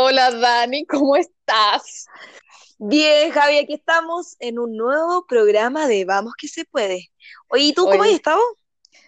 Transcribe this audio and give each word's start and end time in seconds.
Hola 0.00 0.30
Dani, 0.30 0.86
¿cómo 0.86 1.16
estás? 1.16 2.06
Bien, 2.78 3.32
Javi, 3.32 3.58
aquí 3.58 3.74
estamos 3.74 4.36
en 4.38 4.60
un 4.60 4.76
nuevo 4.76 5.26
programa 5.26 5.88
de 5.88 6.04
Vamos 6.04 6.34
que 6.38 6.46
se 6.46 6.64
puede. 6.64 7.10
Oye, 7.48 7.64
¿y 7.64 7.72
tú 7.72 7.84
cómo 7.84 8.04
has 8.04 8.10
estado? 8.10 8.38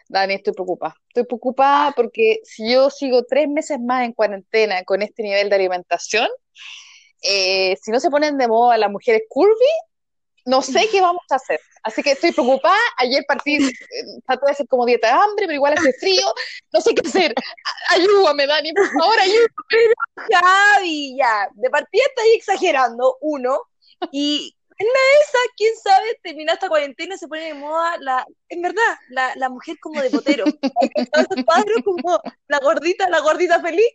Dani, 0.08 0.34
estoy 0.34 0.52
preocupada. 0.52 0.96
Estoy 1.06 1.26
preocupada 1.26 1.92
porque 1.92 2.40
si 2.42 2.72
yo 2.72 2.90
sigo 2.90 3.22
tres 3.22 3.46
meses 3.48 3.78
más 3.78 4.04
en 4.04 4.14
cuarentena 4.14 4.82
con 4.82 5.00
este 5.02 5.22
nivel 5.22 5.48
de 5.48 5.54
alimentación, 5.54 6.26
eh, 7.22 7.76
si 7.80 7.92
no 7.92 8.00
se 8.00 8.10
ponen 8.10 8.36
de 8.36 8.48
moda 8.48 8.76
las 8.76 8.90
mujeres 8.90 9.22
curvy, 9.28 9.54
no 10.50 10.62
sé 10.62 10.88
qué 10.90 11.00
vamos 11.00 11.22
a 11.30 11.36
hacer. 11.36 11.60
Así 11.82 12.02
que 12.02 12.12
estoy 12.12 12.32
preocupada. 12.32 12.76
Ayer 12.98 13.24
partí, 13.26 13.56
eh, 13.56 13.72
traté 14.26 14.46
de 14.46 14.52
hacer 14.52 14.66
como 14.68 14.84
dieta 14.84 15.06
de 15.06 15.14
hambre, 15.14 15.46
pero 15.46 15.54
igual 15.54 15.74
hace 15.74 15.92
frío. 15.94 16.26
No 16.72 16.80
sé 16.80 16.94
qué 16.94 17.06
hacer. 17.06 17.32
Ayúdame, 17.90 18.46
Dani, 18.46 18.72
por 18.72 18.90
favor, 18.90 19.20
ayúdame. 19.20 19.48
Javi, 20.32 21.16
ya, 21.16 21.48
de 21.54 21.70
partida 21.70 22.02
estás 22.08 22.24
exagerando, 22.34 23.16
uno, 23.20 23.62
y 24.10 24.56
en 24.76 24.86
una 24.86 25.00
de 25.00 25.20
esas, 25.22 25.40
quién 25.56 25.76
sabe, 25.76 26.20
termina 26.22 26.54
esta 26.54 26.68
cuarentena 26.68 27.16
se 27.16 27.28
pone 27.28 27.42
de 27.42 27.54
moda 27.54 27.96
la, 28.00 28.26
en 28.48 28.62
verdad, 28.62 28.96
la, 29.10 29.32
la 29.36 29.48
mujer 29.48 29.76
como 29.80 30.00
de 30.00 30.10
potero. 30.10 30.44
¿Has 30.46 30.90
cachado 30.94 31.26
esos 31.30 31.44
cuadros 31.44 31.82
como 31.84 32.20
la 32.48 32.58
gordita, 32.58 33.08
la 33.08 33.20
gordita 33.20 33.60
feliz? 33.60 33.90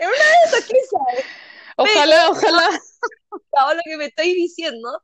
En 0.00 0.08
una 0.08 0.16
de 0.16 0.46
esas, 0.46 0.64
quién 0.64 0.82
sabe. 0.90 1.24
Pero, 1.76 1.90
Ojalá, 1.90 2.30
ojalá. 2.30 2.68
todo 3.52 3.74
lo 3.74 3.80
que 3.84 3.96
me 3.96 4.06
estoy 4.06 4.34
diciendo, 4.34 5.02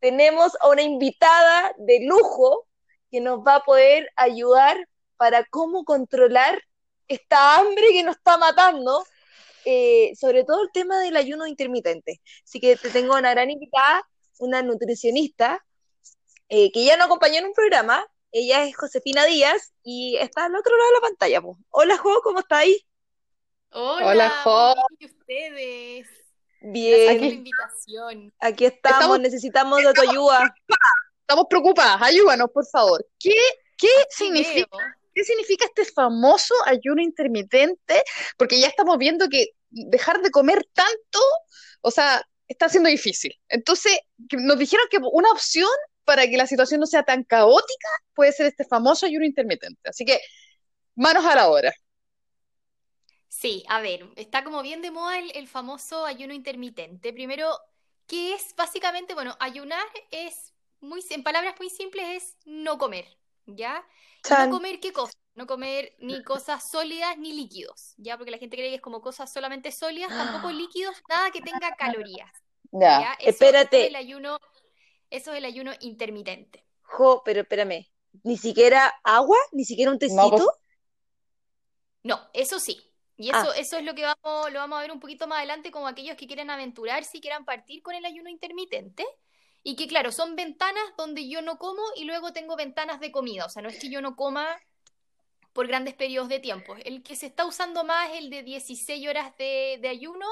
tenemos 0.00 0.56
a 0.60 0.68
una 0.68 0.82
invitada 0.82 1.72
de 1.78 2.00
lujo 2.04 2.66
que 3.10 3.20
nos 3.20 3.40
va 3.40 3.56
a 3.56 3.64
poder 3.64 4.10
ayudar 4.16 4.88
para 5.16 5.44
cómo 5.44 5.84
controlar 5.84 6.62
esta 7.08 7.56
hambre 7.56 7.88
que 7.92 8.02
nos 8.02 8.16
está 8.16 8.38
matando, 8.38 9.04
eh, 9.64 10.12
sobre 10.18 10.44
todo 10.44 10.62
el 10.62 10.70
tema 10.72 11.00
del 11.00 11.16
ayuno 11.16 11.46
intermitente. 11.46 12.20
Así 12.44 12.60
que 12.60 12.76
te 12.76 12.88
tengo 12.90 13.16
una 13.16 13.30
gran 13.30 13.50
invitada, 13.50 14.08
una 14.38 14.62
nutricionista, 14.62 15.64
eh, 16.48 16.72
que 16.72 16.84
ya 16.84 16.96
nos 16.96 17.06
acompañó 17.06 17.38
en 17.38 17.46
un 17.46 17.52
programa. 17.52 18.06
Ella 18.32 18.64
es 18.64 18.76
Josefina 18.76 19.24
Díaz 19.24 19.72
y 19.82 20.16
está 20.16 20.44
al 20.44 20.54
otro 20.54 20.76
lado 20.76 20.88
de 20.88 20.94
la 20.94 21.00
pantalla. 21.00 21.42
po. 21.42 21.58
Hola, 21.70 21.98
Jo, 21.98 22.20
¿cómo 22.22 22.40
está 22.40 22.58
ahí? 22.58 22.80
Hola, 23.72 24.06
Hola, 24.06 24.30
Jo. 24.44 24.74
¿y 24.98 25.06
ustedes? 25.06 26.08
La 26.60 26.70
Bien, 26.72 27.16
Aquí 27.16 27.26
invitación. 27.26 28.32
aquí 28.38 28.64
estamos, 28.66 28.98
estamos, 28.98 29.20
necesitamos 29.20 29.82
de 29.82 29.92
tu 29.92 30.02
ayuda. 30.02 30.54
estamos 31.20 31.46
preocupadas. 31.48 32.02
Ayúdanos, 32.02 32.50
por 32.50 32.66
favor. 32.66 33.06
¿Qué, 33.18 33.32
significa? 34.10 34.68
¿Qué 35.14 35.24
significa 35.24 35.64
este 35.66 35.84
famoso 35.84 36.54
ayuno 36.66 37.02
intermitente? 37.02 38.04
Porque 38.36 38.60
ya 38.60 38.68
estamos 38.68 38.98
viendo 38.98 39.28
que 39.28 39.48
dejar 39.70 40.20
de 40.20 40.30
comer 40.30 40.66
tanto, 40.72 41.20
o 41.80 41.90
sea, 41.90 42.22
está 42.46 42.68
siendo 42.68 42.90
difícil. 42.90 43.38
Entonces, 43.48 43.98
nos 44.32 44.58
dijeron 44.58 44.86
que 44.90 44.98
una 45.12 45.30
opción 45.30 45.70
para 46.04 46.26
que 46.26 46.36
la 46.36 46.46
situación 46.46 46.80
no 46.80 46.86
sea 46.86 47.04
tan 47.04 47.24
caótica 47.24 47.88
puede 48.14 48.32
ser 48.32 48.46
este 48.46 48.64
famoso 48.64 49.06
ayuno 49.06 49.24
intermitente. 49.24 49.88
Así 49.88 50.04
que, 50.04 50.20
manos 50.94 51.24
a 51.24 51.34
la 51.34 51.48
obra. 51.48 51.72
Sí, 53.40 53.64
a 53.68 53.80
ver, 53.80 54.06
está 54.16 54.44
como 54.44 54.62
bien 54.62 54.82
de 54.82 54.90
moda 54.90 55.18
el, 55.18 55.30
el 55.34 55.48
famoso 55.48 56.04
ayuno 56.04 56.34
intermitente. 56.34 57.12
Primero, 57.12 57.50
¿qué 58.06 58.34
es? 58.34 58.54
Básicamente, 58.56 59.14
bueno, 59.14 59.34
ayunar 59.40 59.86
es 60.10 60.52
muy, 60.80 61.02
en 61.10 61.22
palabras 61.22 61.54
muy 61.58 61.70
simples, 61.70 62.06
es 62.22 62.36
no 62.44 62.76
comer, 62.78 63.06
¿ya? 63.46 63.86
¿Y 64.26 64.36
no 64.36 64.48
comer 64.50 64.78
qué 64.80 64.92
cosa? 64.92 65.14
No 65.34 65.46
comer 65.46 65.94
ni 66.00 66.22
cosas 66.22 66.68
sólidas 66.70 67.16
ni 67.16 67.32
líquidos, 67.32 67.94
¿ya? 67.96 68.18
Porque 68.18 68.30
la 68.30 68.38
gente 68.38 68.56
cree 68.56 68.68
que 68.70 68.74
es 68.76 68.80
como 68.82 69.00
cosas 69.00 69.32
solamente 69.32 69.72
sólidas, 69.72 70.14
tampoco 70.16 70.50
líquidos, 70.52 71.02
nada 71.08 71.30
que 71.30 71.40
tenga 71.40 71.74
calorías, 71.76 72.30
Ya. 72.72 72.96
¿ya? 72.96 73.14
Eso, 73.14 73.46
eso 73.48 73.76
es 73.76 73.84
el 73.84 73.96
Espérate, 73.96 73.96
ayuno, 73.96 74.38
eso 75.10 75.32
es 75.32 75.38
el 75.38 75.44
ayuno 75.46 75.72
intermitente. 75.80 76.64
Jo, 76.94 77.22
pero 77.24 77.40
espérame, 77.40 77.88
ni 78.22 78.36
siquiera 78.36 78.92
agua, 79.02 79.38
ni 79.52 79.64
siquiera 79.64 79.90
un 79.92 79.98
No, 80.06 80.28
pues, 80.30 80.42
tecito. 80.42 80.52
No, 82.02 82.28
eso 82.34 82.58
sí. 82.60 82.89
Y 83.20 83.30
Ah, 83.34 83.40
eso, 83.42 83.52
eso 83.52 83.76
es 83.76 83.84
lo 83.84 83.94
que 83.94 84.02
vamos, 84.02 84.50
lo 84.50 84.60
vamos 84.60 84.78
a 84.78 84.80
ver 84.80 84.90
un 84.90 84.98
poquito 84.98 85.26
más 85.26 85.40
adelante, 85.40 85.70
como 85.70 85.86
aquellos 85.86 86.16
que 86.16 86.26
quieren 86.26 86.48
aventurarse 86.48 87.18
y 87.18 87.20
quieran 87.20 87.44
partir 87.44 87.82
con 87.82 87.94
el 87.94 88.06
ayuno 88.06 88.30
intermitente. 88.30 89.06
Y 89.62 89.76
que, 89.76 89.86
claro, 89.86 90.10
son 90.10 90.36
ventanas 90.36 90.82
donde 90.96 91.28
yo 91.28 91.42
no 91.42 91.58
como 91.58 91.82
y 91.96 92.04
luego 92.04 92.32
tengo 92.32 92.56
ventanas 92.56 92.98
de 92.98 93.12
comida. 93.12 93.44
O 93.44 93.50
sea, 93.50 93.60
no 93.60 93.68
es 93.68 93.78
que 93.78 93.90
yo 93.90 94.00
no 94.00 94.16
coma 94.16 94.48
por 95.52 95.66
grandes 95.66 95.92
periodos 95.92 96.30
de 96.30 96.38
tiempo. 96.38 96.76
El 96.82 97.02
que 97.02 97.14
se 97.14 97.26
está 97.26 97.44
usando 97.44 97.84
más 97.84 98.10
es 98.12 98.20
el 98.20 98.30
de 98.30 98.42
16 98.42 99.06
horas 99.06 99.36
de, 99.36 99.78
de 99.82 99.88
ayuno 99.88 100.26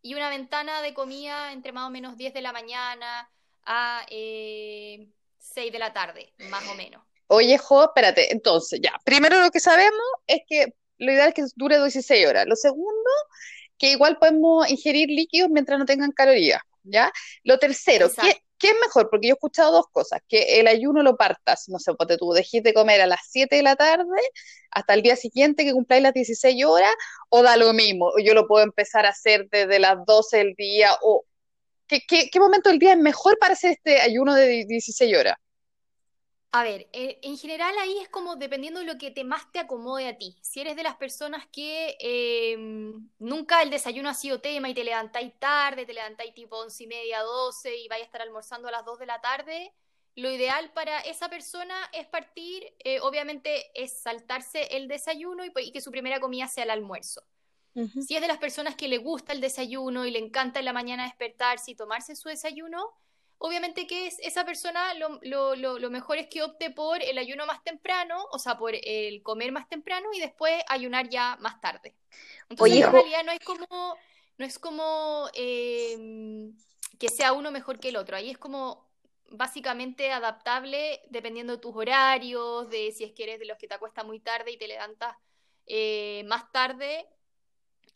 y 0.00 0.14
una 0.14 0.30
ventana 0.30 0.80
de 0.80 0.94
comida 0.94 1.52
entre 1.52 1.72
más 1.72 1.88
o 1.88 1.90
menos 1.90 2.16
10 2.16 2.32
de 2.32 2.40
la 2.40 2.52
mañana 2.52 3.30
a 3.64 4.06
eh, 4.08 5.08
6 5.40 5.70
de 5.70 5.78
la 5.78 5.92
tarde, 5.92 6.32
más 6.48 6.66
o 6.68 6.74
menos. 6.74 7.02
Oye, 7.26 7.58
Jo, 7.58 7.84
espérate. 7.84 8.32
Entonces, 8.32 8.80
ya. 8.82 8.98
Primero 9.04 9.38
lo 9.42 9.50
que 9.50 9.60
sabemos 9.60 10.06
es 10.26 10.40
que 10.48 10.72
lo 11.00 11.12
ideal 11.12 11.28
es 11.28 11.34
que 11.34 11.44
dure 11.56 11.78
16 11.78 12.26
horas. 12.26 12.46
Lo 12.46 12.56
segundo, 12.56 13.10
que 13.78 13.92
igual 13.92 14.18
podemos 14.18 14.70
ingerir 14.70 15.08
líquidos 15.08 15.50
mientras 15.50 15.78
no 15.78 15.86
tengan 15.86 16.12
calorías, 16.12 16.60
¿ya? 16.82 17.10
Lo 17.42 17.58
tercero. 17.58 18.10
¿qué, 18.20 18.42
qué 18.58 18.68
es 18.68 18.76
mejor? 18.82 19.08
Porque 19.10 19.28
yo 19.28 19.32
he 19.32 19.36
escuchado 19.36 19.72
dos 19.72 19.86
cosas, 19.90 20.20
que 20.28 20.60
el 20.60 20.68
ayuno 20.68 21.02
lo 21.02 21.16
partas, 21.16 21.68
no 21.68 21.78
sé, 21.78 21.94
ponte 21.94 22.18
tú, 22.18 22.32
dejes 22.32 22.62
de 22.62 22.74
comer 22.74 23.00
a 23.00 23.06
las 23.06 23.20
7 23.30 23.56
de 23.56 23.62
la 23.62 23.76
tarde 23.76 24.20
hasta 24.70 24.94
el 24.94 25.02
día 25.02 25.16
siguiente 25.16 25.64
que 25.64 25.72
cumpláis 25.72 26.02
las 26.02 26.14
16 26.14 26.64
horas, 26.64 26.94
o 27.30 27.42
da 27.42 27.56
lo 27.56 27.72
mismo, 27.72 28.12
yo 28.22 28.34
lo 28.34 28.46
puedo 28.46 28.62
empezar 28.62 29.06
a 29.06 29.10
hacer 29.10 29.48
desde 29.50 29.78
las 29.78 29.96
12 30.06 30.36
del 30.36 30.54
día, 30.54 30.90
o 31.02 31.24
¿qué, 31.86 32.02
qué, 32.06 32.28
qué 32.30 32.38
momento 32.38 32.68
del 32.68 32.78
día 32.78 32.92
es 32.92 32.98
mejor 32.98 33.38
para 33.38 33.54
hacer 33.54 33.72
este 33.72 34.00
ayuno 34.00 34.34
de 34.34 34.66
16 34.66 35.16
horas? 35.16 35.36
A 36.52 36.64
ver, 36.64 36.88
eh, 36.92 37.20
en 37.22 37.38
general 37.38 37.72
ahí 37.78 37.98
es 37.98 38.08
como 38.08 38.34
dependiendo 38.34 38.80
de 38.80 38.86
lo 38.86 38.98
que 38.98 39.12
te 39.12 39.22
más 39.22 39.52
te 39.52 39.60
acomode 39.60 40.08
a 40.08 40.18
ti. 40.18 40.36
Si 40.42 40.60
eres 40.60 40.74
de 40.74 40.82
las 40.82 40.96
personas 40.96 41.46
que 41.46 41.96
eh, 42.00 42.56
nunca 43.20 43.62
el 43.62 43.70
desayuno 43.70 44.08
ha 44.08 44.14
sido 44.14 44.40
tema 44.40 44.68
y 44.68 44.74
te 44.74 44.82
levantáis 44.82 45.32
tarde, 45.38 45.86
te 45.86 45.94
levantáis 45.94 46.34
tipo 46.34 46.56
once 46.58 46.82
y 46.82 46.86
media, 46.88 47.22
doce 47.22 47.76
y 47.76 47.86
vais 47.86 48.02
a 48.02 48.04
estar 48.06 48.22
almorzando 48.22 48.66
a 48.66 48.72
las 48.72 48.84
dos 48.84 48.98
de 48.98 49.06
la 49.06 49.20
tarde, 49.20 49.72
lo 50.16 50.28
ideal 50.28 50.72
para 50.72 50.98
esa 51.02 51.28
persona 51.28 51.88
es 51.92 52.06
partir, 52.08 52.74
eh, 52.80 52.98
obviamente 53.00 53.70
es 53.80 54.00
saltarse 54.02 54.76
el 54.76 54.88
desayuno 54.88 55.44
y, 55.44 55.52
y 55.56 55.70
que 55.70 55.80
su 55.80 55.92
primera 55.92 56.18
comida 56.18 56.48
sea 56.48 56.64
el 56.64 56.70
almuerzo. 56.70 57.22
Si 57.98 58.16
es 58.16 58.20
de 58.22 58.28
las 58.28 58.38
personas 58.38 58.76
que 58.76 58.88
le 58.88 58.98
gusta 58.98 59.32
el 59.32 59.40
desayuno 59.40 60.06
y 60.06 60.10
le 60.10 60.18
encanta 60.18 60.58
en 60.58 60.64
la 60.64 60.72
mañana 60.72 61.04
despertarse 61.04 61.70
y 61.72 61.76
tomarse 61.76 62.16
su 62.16 62.28
desayuno, 62.28 62.92
obviamente 63.40 63.86
que 63.88 64.08
es, 64.08 64.18
esa 64.20 64.44
persona 64.46 64.94
lo, 64.94 65.18
lo- 65.22 65.56
lo- 65.56 65.78
lo 65.80 65.90
mejor 65.90 66.18
es 66.18 66.28
que 66.28 66.42
opte 66.44 66.70
por 66.70 67.02
el 67.02 67.18
ayuno 67.18 67.46
más 67.46 67.64
temprano, 67.64 68.24
o 68.32 68.38
sea, 68.40 68.58
por 68.58 68.74
el 68.74 69.22
comer 69.24 69.52
más 69.52 69.68
temprano 69.68 70.10
y 70.14 70.20
después 70.20 70.62
ayunar 70.68 71.08
ya 71.10 71.36
más 71.40 71.60
tarde. 71.62 71.96
Entonces, 72.50 72.76
Oye, 72.76 72.80
en 72.80 72.92
realidad 72.92 73.24
no 73.24 73.32
es 73.32 73.40
como, 73.40 73.66
no 74.38 74.46
es 74.46 74.58
como 74.58 75.28
eh, 75.34 76.52
que 76.98 77.08
sea 77.08 77.32
uno 77.32 77.50
mejor 77.50 77.80
que 77.80 77.88
el 77.90 77.96
otro. 77.96 78.16
Ahí 78.16 78.30
es 78.30 78.38
como 78.38 78.88
básicamente 79.32 80.10
adaptable 80.12 81.02
dependiendo 81.10 81.54
de 81.54 81.60
tus 81.62 81.74
horarios, 81.76 82.68
de 82.70 82.92
si 82.92 83.04
es 83.04 83.12
que 83.12 83.24
eres 83.24 83.38
de 83.40 83.46
los 83.46 83.58
que 83.58 83.68
te 83.68 83.74
acuestas 83.74 84.04
muy 84.04 84.20
tarde 84.20 84.50
y 84.52 84.58
te 84.58 84.68
levantas 84.68 85.16
eh, 85.66 86.24
más 86.26 86.50
tarde, 86.52 87.06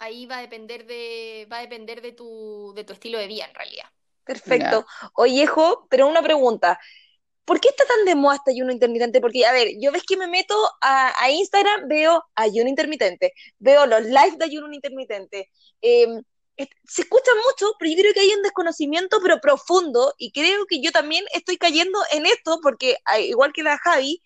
ahí 0.00 0.27
va 0.27 0.38
a 0.38 0.43
depender 0.43 0.87
de, 0.87 1.49
va 1.53 1.59
a 1.59 1.62
depender 1.62 2.03
de 2.03 2.12
tu, 2.12 2.72
de 2.77 2.84
tu 2.84 2.93
estilo 2.94 3.19
de 3.19 3.28
vida 3.28 3.47
en 3.47 3.54
realidad. 3.54 3.87
Perfecto. 4.25 4.87
Oye, 5.15 5.47
Jo, 5.47 5.87
pero 5.91 6.07
una 6.09 6.23
pregunta. 6.23 6.79
¿Por 7.45 7.61
qué 7.61 7.69
está 7.69 7.85
tan 7.87 8.05
de 8.07 8.15
moda 8.15 8.37
este 8.37 8.53
ayuno 8.53 8.73
intermitente? 8.73 9.21
Porque, 9.21 9.47
a 9.47 9.53
ver, 9.53 9.69
yo 9.81 9.93
ves 9.93 10.05
que 10.07 10.17
me 10.17 10.29
meto 10.29 10.55
a, 10.81 11.12
a 11.23 11.31
Instagram, 11.31 11.89
veo 11.89 12.25
ayuno 12.34 12.69
intermitente, 12.71 13.33
veo 13.59 13.87
los 13.87 14.03
lives 14.05 14.39
de 14.39 14.45
ayuno 14.47 14.73
intermitente. 14.73 15.51
eh, 15.83 16.07
es- 16.57 16.69
se 16.89 17.03
escucha 17.03 17.31
mucho, 17.47 17.72
pero 17.78 17.91
yo 17.93 17.98
creo 17.98 18.15
que 18.15 18.21
hay 18.21 18.31
un 18.34 18.43
desconocimiento, 18.43 19.19
pero 19.22 19.41
profundo, 19.41 20.15
y 20.19 20.33
creo 20.33 20.66
que 20.66 20.81
yo 20.83 20.93
también 20.93 21.25
estoy 21.34 21.57
cayendo 21.59 21.98
en 22.13 22.27
esto, 22.27 22.60
porque 22.63 22.97
igual 23.21 23.53
que 23.53 23.63
la 23.65 23.78
Javi, 23.78 24.22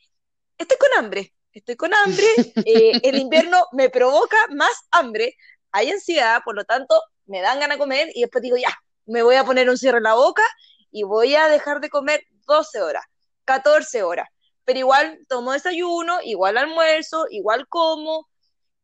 estoy 0.59 0.77
con 0.79 0.91
hambre, 0.99 1.35
estoy 1.53 1.77
con 1.77 1.95
hambre, 1.95 2.27
eh, 2.65 2.99
el 3.03 3.19
invierno 3.19 3.67
me 3.73 3.91
provoca 3.91 4.37
más 4.51 4.73
hambre, 4.91 5.35
hay 5.73 5.91
ansiedad, 5.91 6.41
por 6.45 6.55
lo 6.57 6.65
tanto, 6.65 7.01
me 7.27 7.41
dan 7.41 7.61
ganas 7.61 7.77
de 7.77 7.81
comer, 7.81 8.09
y 8.15 8.23
después 8.23 8.43
digo, 8.43 8.57
ya, 8.57 8.71
me 9.09 9.23
voy 9.23 9.37
a 9.37 9.45
poner 9.45 9.69
un 9.69 9.77
cierre 9.77 9.99
en 9.99 10.05
la 10.05 10.15
boca, 10.15 10.43
y 10.91 11.03
voy 11.03 11.35
a 11.35 11.49
dejar 11.49 11.81
de 11.81 11.91
comer 11.91 12.25
12 12.47 12.81
horas, 12.83 13.05
14 13.45 14.03
horas, 14.03 14.29
pero 14.65 14.79
igual 14.79 15.19
tomo 15.29 15.53
desayuno, 15.53 16.19
igual 16.23 16.57
almuerzo, 16.57 17.27
igual 17.31 17.67
como. 17.69 18.29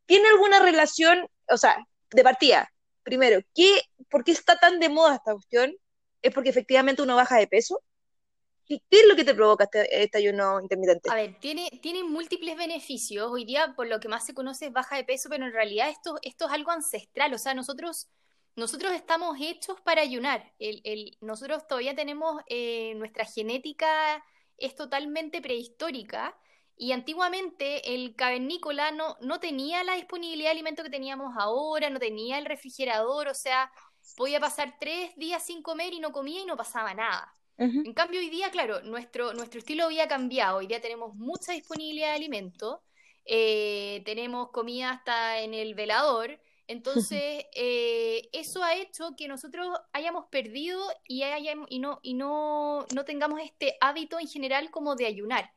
¿Tiene 0.05 0.27
alguna 0.29 0.59
relación, 0.59 1.27
o 1.49 1.57
sea, 1.57 1.77
de 2.11 2.23
partida? 2.23 2.71
Primero, 3.03 3.39
¿qué, 3.53 3.81
¿por 4.09 4.23
qué 4.23 4.31
está 4.31 4.57
tan 4.57 4.79
de 4.79 4.89
moda 4.89 5.15
esta 5.15 5.33
cuestión? 5.33 5.75
¿Es 6.21 6.33
porque 6.33 6.49
efectivamente 6.49 7.01
uno 7.01 7.15
baja 7.15 7.37
de 7.37 7.47
peso? 7.47 7.81
¿Qué, 8.67 8.81
es 8.89 9.07
lo 9.07 9.15
que 9.15 9.23
te 9.23 9.35
provoca 9.35 9.65
este, 9.65 10.03
este 10.03 10.17
ayuno 10.17 10.59
intermitente? 10.59 11.09
A 11.11 11.15
ver, 11.15 11.39
tiene, 11.39 11.69
tiene 11.81 12.03
múltiples 12.03 12.57
beneficios. 12.57 13.31
Hoy 13.31 13.45
día, 13.45 13.73
por 13.75 13.87
lo 13.87 13.99
que 13.99 14.07
más 14.07 14.25
se 14.25 14.33
conoce, 14.33 14.67
es 14.67 14.73
baja 14.73 14.95
de 14.95 15.03
peso, 15.03 15.29
pero 15.29 15.45
en 15.45 15.53
realidad 15.53 15.89
esto, 15.89 16.17
esto 16.23 16.47
es 16.47 16.51
algo 16.51 16.71
ancestral. 16.71 17.33
O 17.33 17.37
sea, 17.37 17.53
nosotros 17.53 18.09
nosotros 18.55 18.93
estamos 18.93 19.37
hechos 19.39 19.79
para 19.81 20.01
ayunar. 20.01 20.53
El, 20.59 20.81
el, 20.83 21.17
nosotros 21.21 21.67
todavía 21.67 21.95
tenemos, 21.95 22.41
eh, 22.47 22.93
nuestra 22.95 23.25
genética 23.25 24.23
es 24.57 24.75
totalmente 24.75 25.41
prehistórica 25.41 26.37
y 26.77 26.91
antiguamente 26.91 27.93
el 27.93 28.15
cavernícola 28.15 28.91
no, 28.91 29.17
no 29.21 29.39
tenía 29.39 29.83
la 29.83 29.95
disponibilidad 29.95 30.49
de 30.49 30.51
alimento 30.51 30.83
que 30.83 30.89
teníamos 30.89 31.35
ahora, 31.37 31.89
no 31.89 31.99
tenía 31.99 32.37
el 32.37 32.45
refrigerador, 32.45 33.27
o 33.27 33.33
sea, 33.33 33.71
podía 34.15 34.39
pasar 34.39 34.75
tres 34.79 35.15
días 35.15 35.45
sin 35.45 35.61
comer 35.61 35.93
y 35.93 35.99
no 35.99 36.11
comía 36.11 36.41
y 36.41 36.45
no 36.45 36.57
pasaba 36.57 36.93
nada. 36.93 37.33
En 37.57 37.93
cambio, 37.93 38.19
hoy 38.19 38.29
día, 38.29 38.51
claro, 38.51 38.81
nuestro, 38.81 39.33
nuestro 39.33 39.59
estilo 39.59 39.85
había 39.85 40.09
cambiado. 40.09 40.57
Hoy 40.57 40.67
día 40.67 40.81
tenemos 40.81 41.15
mucha 41.15 41.53
disponibilidad 41.53 42.09
de 42.09 42.15
alimento, 42.15 42.83
eh, 43.23 44.01
tenemos 44.05 44.51
comida 44.51 44.91
hasta 44.91 45.39
en 45.39 45.53
el 45.53 45.73
velador. 45.73 46.37
Entonces, 46.67 47.45
eh, 47.53 48.29
eso 48.33 48.63
ha 48.63 48.75
hecho 48.75 49.15
que 49.15 49.27
nosotros 49.27 49.67
hayamos 49.93 50.25
perdido 50.31 50.81
y, 51.07 51.23
y, 51.69 51.79
no, 51.79 51.99
y 52.01 52.13
no, 52.15 52.85
no 52.93 53.05
tengamos 53.05 53.39
este 53.41 53.77
hábito 53.81 54.19
en 54.19 54.27
general 54.27 54.71
como 54.71 54.95
de 54.95 55.05
ayunar. 55.05 55.51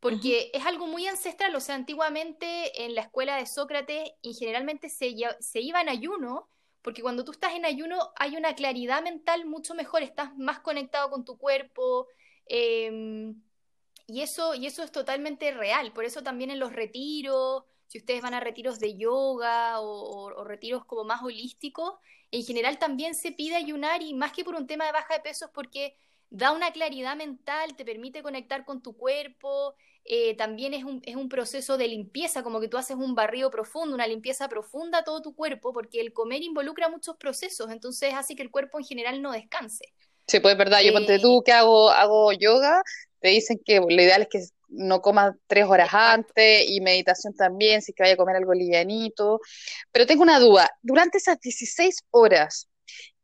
Porque 0.00 0.50
es 0.52 0.66
algo 0.66 0.86
muy 0.86 1.06
ancestral, 1.06 1.54
o 1.54 1.60
sea, 1.60 1.76
antiguamente 1.76 2.84
en 2.84 2.94
la 2.94 3.00
escuela 3.00 3.36
de 3.36 3.46
Sócrates 3.46 4.10
y 4.20 4.34
generalmente 4.34 4.90
se, 4.90 5.14
se 5.40 5.60
iba 5.60 5.80
en 5.80 5.88
ayuno 5.88 6.50
porque 6.84 7.00
cuando 7.00 7.24
tú 7.24 7.32
estás 7.32 7.54
en 7.54 7.64
ayuno 7.64 8.12
hay 8.14 8.36
una 8.36 8.54
claridad 8.54 9.02
mental 9.02 9.46
mucho 9.46 9.74
mejor, 9.74 10.02
estás 10.02 10.36
más 10.36 10.60
conectado 10.60 11.08
con 11.08 11.24
tu 11.24 11.38
cuerpo, 11.38 12.08
em, 12.44 13.42
y, 14.06 14.20
eso, 14.20 14.54
y 14.54 14.66
eso 14.66 14.82
es 14.82 14.92
totalmente 14.92 15.50
real. 15.52 15.94
Por 15.94 16.04
eso 16.04 16.22
también 16.22 16.50
en 16.50 16.58
los 16.58 16.74
retiros, 16.74 17.64
si 17.86 17.98
ustedes 17.98 18.22
van 18.22 18.34
a 18.34 18.40
retiros 18.40 18.78
de 18.78 18.96
yoga 18.96 19.80
o, 19.80 20.44
retiros 20.44 20.84
como 20.84 21.04
más 21.04 21.22
holísticos, 21.22 21.94
en 22.30 22.44
general 22.44 22.78
también 22.78 23.14
se 23.14 23.32
pide 23.32 23.56
ayunar 23.56 24.02
y 24.02 24.14
más 24.14 24.32
que 24.32 24.44
por 24.44 24.54
un 24.54 24.66
tema 24.66 24.86
de 24.86 24.92
baja 24.92 25.14
de 25.14 25.20
pesos, 25.20 25.50
porque 25.54 25.96
da 26.30 26.52
una 26.52 26.72
claridad 26.72 27.16
mental, 27.16 27.76
te 27.76 27.84
permite 27.84 28.22
conectar 28.22 28.64
con 28.64 28.82
tu 28.82 28.96
cuerpo, 28.96 29.74
eh, 30.04 30.36
también 30.36 30.74
es 30.74 30.84
un, 30.84 31.00
es 31.04 31.16
un 31.16 31.28
proceso 31.28 31.78
de 31.78 31.88
limpieza, 31.88 32.42
como 32.42 32.60
que 32.60 32.68
tú 32.68 32.76
haces 32.76 32.96
un 32.96 33.14
barrido 33.14 33.50
profundo, 33.50 33.94
una 33.94 34.06
limpieza 34.06 34.48
profunda 34.48 34.98
a 34.98 35.04
todo 35.04 35.22
tu 35.22 35.34
cuerpo, 35.34 35.72
porque 35.72 36.00
el 36.00 36.12
comer 36.12 36.42
involucra 36.42 36.88
muchos 36.88 37.16
procesos, 37.16 37.70
entonces 37.70 38.12
hace 38.14 38.34
que 38.34 38.42
el 38.42 38.50
cuerpo 38.50 38.78
en 38.78 38.84
general 38.84 39.22
no 39.22 39.32
descanse. 39.32 39.92
Sí, 40.26 40.40
pues 40.40 40.52
es 40.52 40.58
verdad, 40.58 40.80
yo 40.82 40.92
ponte 40.92 41.18
tú 41.18 41.42
que 41.44 41.52
hago, 41.52 41.90
hago 41.90 42.32
yoga, 42.32 42.82
te 43.20 43.28
dicen 43.28 43.60
que 43.64 43.80
lo 43.80 43.90
ideal 43.90 44.22
es 44.22 44.28
que 44.28 44.44
no 44.76 45.00
comas 45.00 45.34
tres 45.46 45.66
horas 45.66 45.88
antes 45.92 46.68
y 46.68 46.80
meditación 46.80 47.34
también, 47.34 47.82
si 47.82 47.92
que 47.92 48.02
vaya 48.02 48.14
a 48.14 48.18
comer 48.18 48.36
algo 48.36 48.54
livianito. 48.54 49.40
Pero 49.92 50.06
tengo 50.06 50.22
una 50.22 50.38
duda, 50.38 50.70
durante 50.82 51.18
esas 51.18 51.40
16 51.40 52.04
horas, 52.10 52.68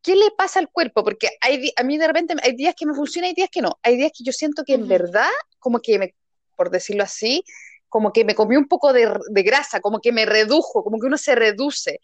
¿qué 0.02 0.16
le 0.16 0.30
pasa 0.36 0.58
al 0.58 0.68
cuerpo? 0.70 1.04
Porque 1.04 1.28
hay, 1.40 1.72
a 1.76 1.82
mí 1.82 1.98
de 1.98 2.06
repente 2.06 2.34
hay 2.42 2.54
días 2.54 2.74
que 2.76 2.86
me 2.86 2.94
funciona 2.94 3.28
y 3.28 3.34
días 3.34 3.50
que 3.50 3.62
no. 3.62 3.78
Hay 3.82 3.96
días 3.96 4.12
que 4.16 4.24
yo 4.24 4.32
siento 4.32 4.64
que 4.64 4.74
en 4.74 4.88
verdad 4.88 5.28
como 5.58 5.80
que 5.80 5.98
me 5.98 6.14
por 6.60 6.68
decirlo 6.68 7.04
así, 7.04 7.42
como 7.88 8.12
que 8.12 8.22
me 8.22 8.34
comí 8.34 8.54
un 8.54 8.68
poco 8.68 8.92
de, 8.92 9.08
grasa, 9.42 9.80
como 9.80 9.98
que 9.98 10.12
me 10.12 10.26
redujo, 10.26 10.84
como 10.84 10.98
que 11.00 11.06
uno 11.06 11.16
se 11.16 11.34
reduce. 11.34 12.00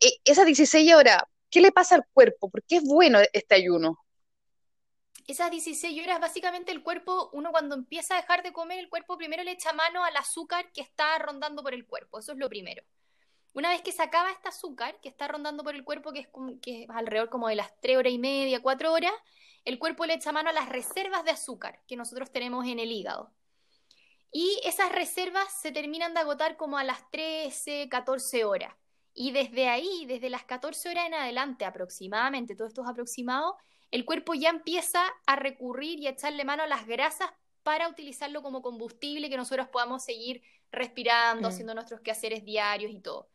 E, 0.00 0.08
esas 0.24 0.44
16 0.44 0.92
horas, 0.92 1.22
¿qué 1.48 1.60
le 1.60 1.70
pasa 1.70 1.94
al 1.94 2.04
cuerpo? 2.12 2.50
¿Por 2.50 2.64
qué 2.64 2.78
es 2.78 2.82
bueno 2.82 3.20
este 3.32 3.54
ayuno? 3.54 4.00
Esas 5.32 5.50
16 5.50 6.04
horas, 6.04 6.20
básicamente 6.20 6.72
el 6.72 6.82
cuerpo, 6.82 7.30
uno 7.32 7.52
cuando 7.52 7.74
empieza 7.74 8.12
a 8.12 8.20
dejar 8.20 8.42
de 8.42 8.52
comer, 8.52 8.78
el 8.78 8.90
cuerpo 8.90 9.16
primero 9.16 9.42
le 9.42 9.52
echa 9.52 9.72
mano 9.72 10.04
al 10.04 10.14
azúcar 10.14 10.70
que 10.72 10.82
está 10.82 11.18
rondando 11.20 11.62
por 11.62 11.72
el 11.72 11.86
cuerpo, 11.86 12.18
eso 12.18 12.32
es 12.32 12.38
lo 12.38 12.50
primero. 12.50 12.82
Una 13.54 13.70
vez 13.70 13.80
que 13.80 13.92
se 13.92 14.02
acaba 14.02 14.30
este 14.30 14.48
azúcar 14.48 15.00
que 15.00 15.08
está 15.08 15.28
rondando 15.28 15.64
por 15.64 15.74
el 15.74 15.84
cuerpo, 15.84 16.12
que 16.12 16.18
es, 16.20 16.28
como, 16.28 16.60
que 16.60 16.86
alrededor 16.90 17.30
como 17.30 17.48
de 17.48 17.54
las 17.54 17.72
3 17.80 17.96
horas 17.96 18.12
y 18.12 18.18
media, 18.18 18.60
4 18.60 18.92
horas, 18.92 19.12
el 19.64 19.78
cuerpo 19.78 20.04
le 20.04 20.12
echa 20.12 20.32
mano 20.32 20.50
a 20.50 20.52
las 20.52 20.68
reservas 20.68 21.24
de 21.24 21.30
azúcar 21.30 21.80
que 21.88 21.96
nosotros 21.96 22.30
tenemos 22.30 22.66
en 22.66 22.78
el 22.78 22.92
hígado. 22.92 23.32
Y 24.32 24.60
esas 24.64 24.92
reservas 24.92 25.50
se 25.62 25.72
terminan 25.72 26.12
de 26.12 26.20
agotar 26.20 26.58
como 26.58 26.76
a 26.76 26.84
las 26.84 27.10
13, 27.10 27.88
14 27.88 28.44
horas. 28.44 28.74
Y 29.14 29.32
desde 29.32 29.70
ahí, 29.70 30.04
desde 30.04 30.28
las 30.28 30.44
14 30.44 30.90
horas 30.90 31.06
en 31.06 31.14
adelante 31.14 31.64
aproximadamente, 31.64 32.54
todo 32.54 32.68
esto 32.68 32.82
es 32.82 32.88
aproximado, 32.88 33.56
el 33.92 34.04
cuerpo 34.04 34.34
ya 34.34 34.50
empieza 34.50 35.04
a 35.26 35.36
recurrir 35.36 36.00
y 36.00 36.08
a 36.08 36.10
echarle 36.10 36.44
mano 36.44 36.64
a 36.64 36.66
las 36.66 36.86
grasas 36.86 37.30
para 37.62 37.88
utilizarlo 37.88 38.42
como 38.42 38.62
combustible 38.62 39.30
que 39.30 39.36
nosotros 39.36 39.68
podamos 39.68 40.02
seguir 40.02 40.42
respirando, 40.72 41.48
mm. 41.48 41.52
haciendo 41.52 41.74
nuestros 41.74 42.00
quehaceres 42.00 42.44
diarios 42.44 42.90
y 42.90 42.98
todo. 42.98 43.28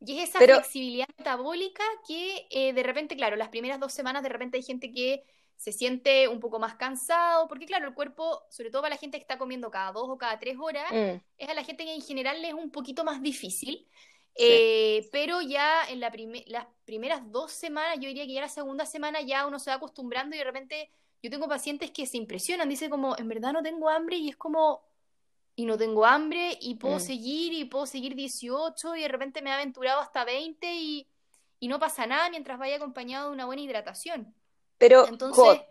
Y 0.00 0.18
es 0.18 0.30
esa 0.30 0.38
flexibilidad 0.38 1.08
metabólica 1.18 1.82
que 2.06 2.46
eh, 2.50 2.72
de 2.72 2.82
repente, 2.82 3.16
claro, 3.16 3.36
las 3.36 3.48
primeras 3.48 3.80
dos 3.80 3.92
semanas 3.92 4.22
de 4.22 4.28
repente 4.28 4.56
hay 4.56 4.62
gente 4.62 4.92
que 4.92 5.24
se 5.56 5.72
siente 5.72 6.28
un 6.28 6.40
poco 6.40 6.58
más 6.58 6.74
cansado, 6.76 7.48
porque 7.48 7.66
claro, 7.66 7.88
el 7.88 7.94
cuerpo, 7.94 8.42
sobre 8.50 8.70
todo 8.70 8.82
para 8.82 8.94
la 8.94 9.00
gente 9.00 9.18
que 9.18 9.22
está 9.22 9.38
comiendo 9.38 9.70
cada 9.70 9.92
dos 9.92 10.08
o 10.08 10.18
cada 10.18 10.38
tres 10.38 10.56
horas, 10.60 10.90
mm. 10.92 11.20
es 11.38 11.48
a 11.48 11.54
la 11.54 11.64
gente 11.64 11.84
que 11.84 11.94
en 11.94 12.02
general 12.02 12.40
le 12.40 12.48
es 12.48 12.54
un 12.54 12.70
poquito 12.70 13.02
más 13.02 13.20
difícil. 13.20 13.88
Eh, 14.36 15.08
pero 15.12 15.40
ya 15.40 15.84
en 15.88 16.00
la 16.00 16.12
las 16.46 16.66
primeras 16.84 17.30
dos 17.30 17.52
semanas, 17.52 17.96
yo 18.00 18.08
diría 18.08 18.26
que 18.26 18.32
ya 18.32 18.40
la 18.40 18.48
segunda 18.48 18.84
semana 18.84 19.20
ya 19.20 19.46
uno 19.46 19.58
se 19.58 19.70
va 19.70 19.76
acostumbrando 19.76 20.34
y 20.34 20.38
de 20.38 20.44
repente 20.44 20.90
yo 21.22 21.30
tengo 21.30 21.48
pacientes 21.48 21.90
que 21.90 22.06
se 22.06 22.16
impresionan, 22.16 22.68
dice 22.68 22.90
como, 22.90 23.16
en 23.16 23.28
verdad 23.28 23.52
no 23.52 23.62
tengo 23.62 23.88
hambre 23.88 24.16
y 24.16 24.28
es 24.28 24.36
como, 24.36 24.82
y 25.56 25.64
no 25.66 25.78
tengo 25.78 26.04
hambre 26.04 26.58
y 26.60 26.74
puedo 26.74 26.96
mm. 26.96 27.00
seguir 27.00 27.52
y 27.52 27.64
puedo 27.64 27.86
seguir 27.86 28.14
18 28.14 28.96
y 28.96 29.02
de 29.02 29.08
repente 29.08 29.40
me 29.40 29.50
he 29.50 29.52
aventurado 29.54 30.00
hasta 30.00 30.24
20 30.24 30.74
y, 30.74 31.08
y 31.60 31.68
no 31.68 31.78
pasa 31.78 32.06
nada 32.06 32.28
mientras 32.28 32.58
vaya 32.58 32.76
acompañado 32.76 33.28
de 33.28 33.34
una 33.34 33.46
buena 33.46 33.62
hidratación. 33.62 34.34
Pero 34.78 35.06
Entonces, 35.06 35.62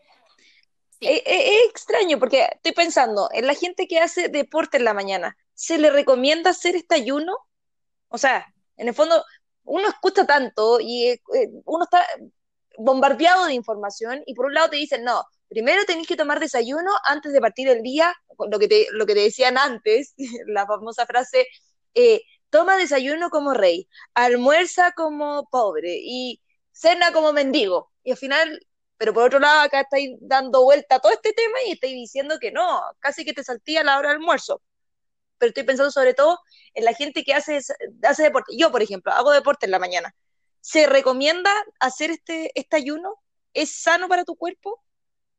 es, 1.01 1.69
extraño 1.69 2.19
porque 2.19 2.47
estoy 2.51 2.71
pensando 2.71 3.29
en 3.31 3.47
la 3.47 3.53
gente 3.53 3.87
que 3.87 3.99
hace 3.99 4.29
deporte 4.29 4.77
en 4.77 4.85
la 4.85 4.93
mañana. 4.93 5.37
¿Se 5.53 5.77
le 5.77 5.89
recomienda 5.89 6.51
hacer 6.51 6.75
este 6.75 6.95
ayuno? 6.95 7.37
O 8.07 8.17
sea, 8.17 8.52
en 8.77 8.87
el 8.87 8.93
fondo, 8.93 9.23
uno 9.63 9.87
escucha 9.87 10.25
tanto 10.25 10.79
y 10.79 11.07
eh, 11.07 11.19
uno 11.65 11.85
está 11.85 12.05
bombardeado 12.77 13.45
de 13.45 13.53
información 13.53 14.23
y 14.25 14.33
por 14.33 14.47
un 14.47 14.53
lado 14.53 14.69
te 14.69 14.77
dicen, 14.77 15.03
no, 15.03 15.23
primero 15.47 15.83
tenés 15.85 16.07
que 16.07 16.17
tomar 16.17 16.39
desayuno 16.39 16.91
antes 17.05 17.33
de 17.33 17.41
partir 17.41 17.67
el 17.67 17.83
día, 17.83 18.13
lo 18.49 18.59
que 18.59 18.67
te, 18.67 18.87
lo 18.91 19.05
que 19.05 19.13
te 19.13 19.21
decían 19.21 19.57
antes, 19.57 20.13
la 20.47 20.65
famosa 20.65 21.05
frase, 21.05 21.47
eh, 21.95 22.21
toma 22.49 22.77
desayuno 22.77 23.29
como 23.29 23.53
rey, 23.53 23.87
almuerza 24.13 24.91
como 24.93 25.47
pobre 25.49 25.97
y 26.01 26.41
cena 26.71 27.11
como 27.11 27.33
mendigo. 27.33 27.91
Y 28.03 28.11
al 28.11 28.17
final 28.17 28.59
pero 29.03 29.13
por 29.13 29.23
otro 29.23 29.39
lado, 29.39 29.59
acá 29.59 29.81
estáis 29.81 30.11
dando 30.21 30.63
vuelta 30.63 30.95
a 30.95 30.99
todo 30.99 31.11
este 31.11 31.33
tema 31.33 31.57
y 31.67 31.71
estáis 31.71 31.93
diciendo 31.93 32.37
que 32.39 32.53
no, 32.53 32.81
casi 32.99 33.25
que 33.25 33.33
te 33.33 33.43
saltía 33.43 33.83
la 33.83 33.97
hora 33.97 34.09
del 34.09 34.19
almuerzo. 34.19 34.61
Pero 35.43 35.49
estoy 35.49 35.63
pensando 35.63 35.91
sobre 35.91 36.13
todo 36.13 36.39
en 36.73 36.85
la 36.85 36.93
gente 36.93 37.25
que 37.25 37.33
hace, 37.33 37.59
hace 38.01 38.23
deporte. 38.23 38.55
Yo, 38.57 38.71
por 38.71 38.81
ejemplo, 38.81 39.11
hago 39.11 39.31
deporte 39.31 39.65
en 39.65 39.71
la 39.71 39.79
mañana. 39.79 40.15
¿Se 40.61 40.87
recomienda 40.87 41.51
hacer 41.81 42.11
este, 42.11 42.57
este 42.57 42.77
ayuno? 42.77 43.15
¿Es 43.53 43.75
sano 43.75 44.07
para 44.07 44.23
tu 44.23 44.37
cuerpo? 44.37 44.81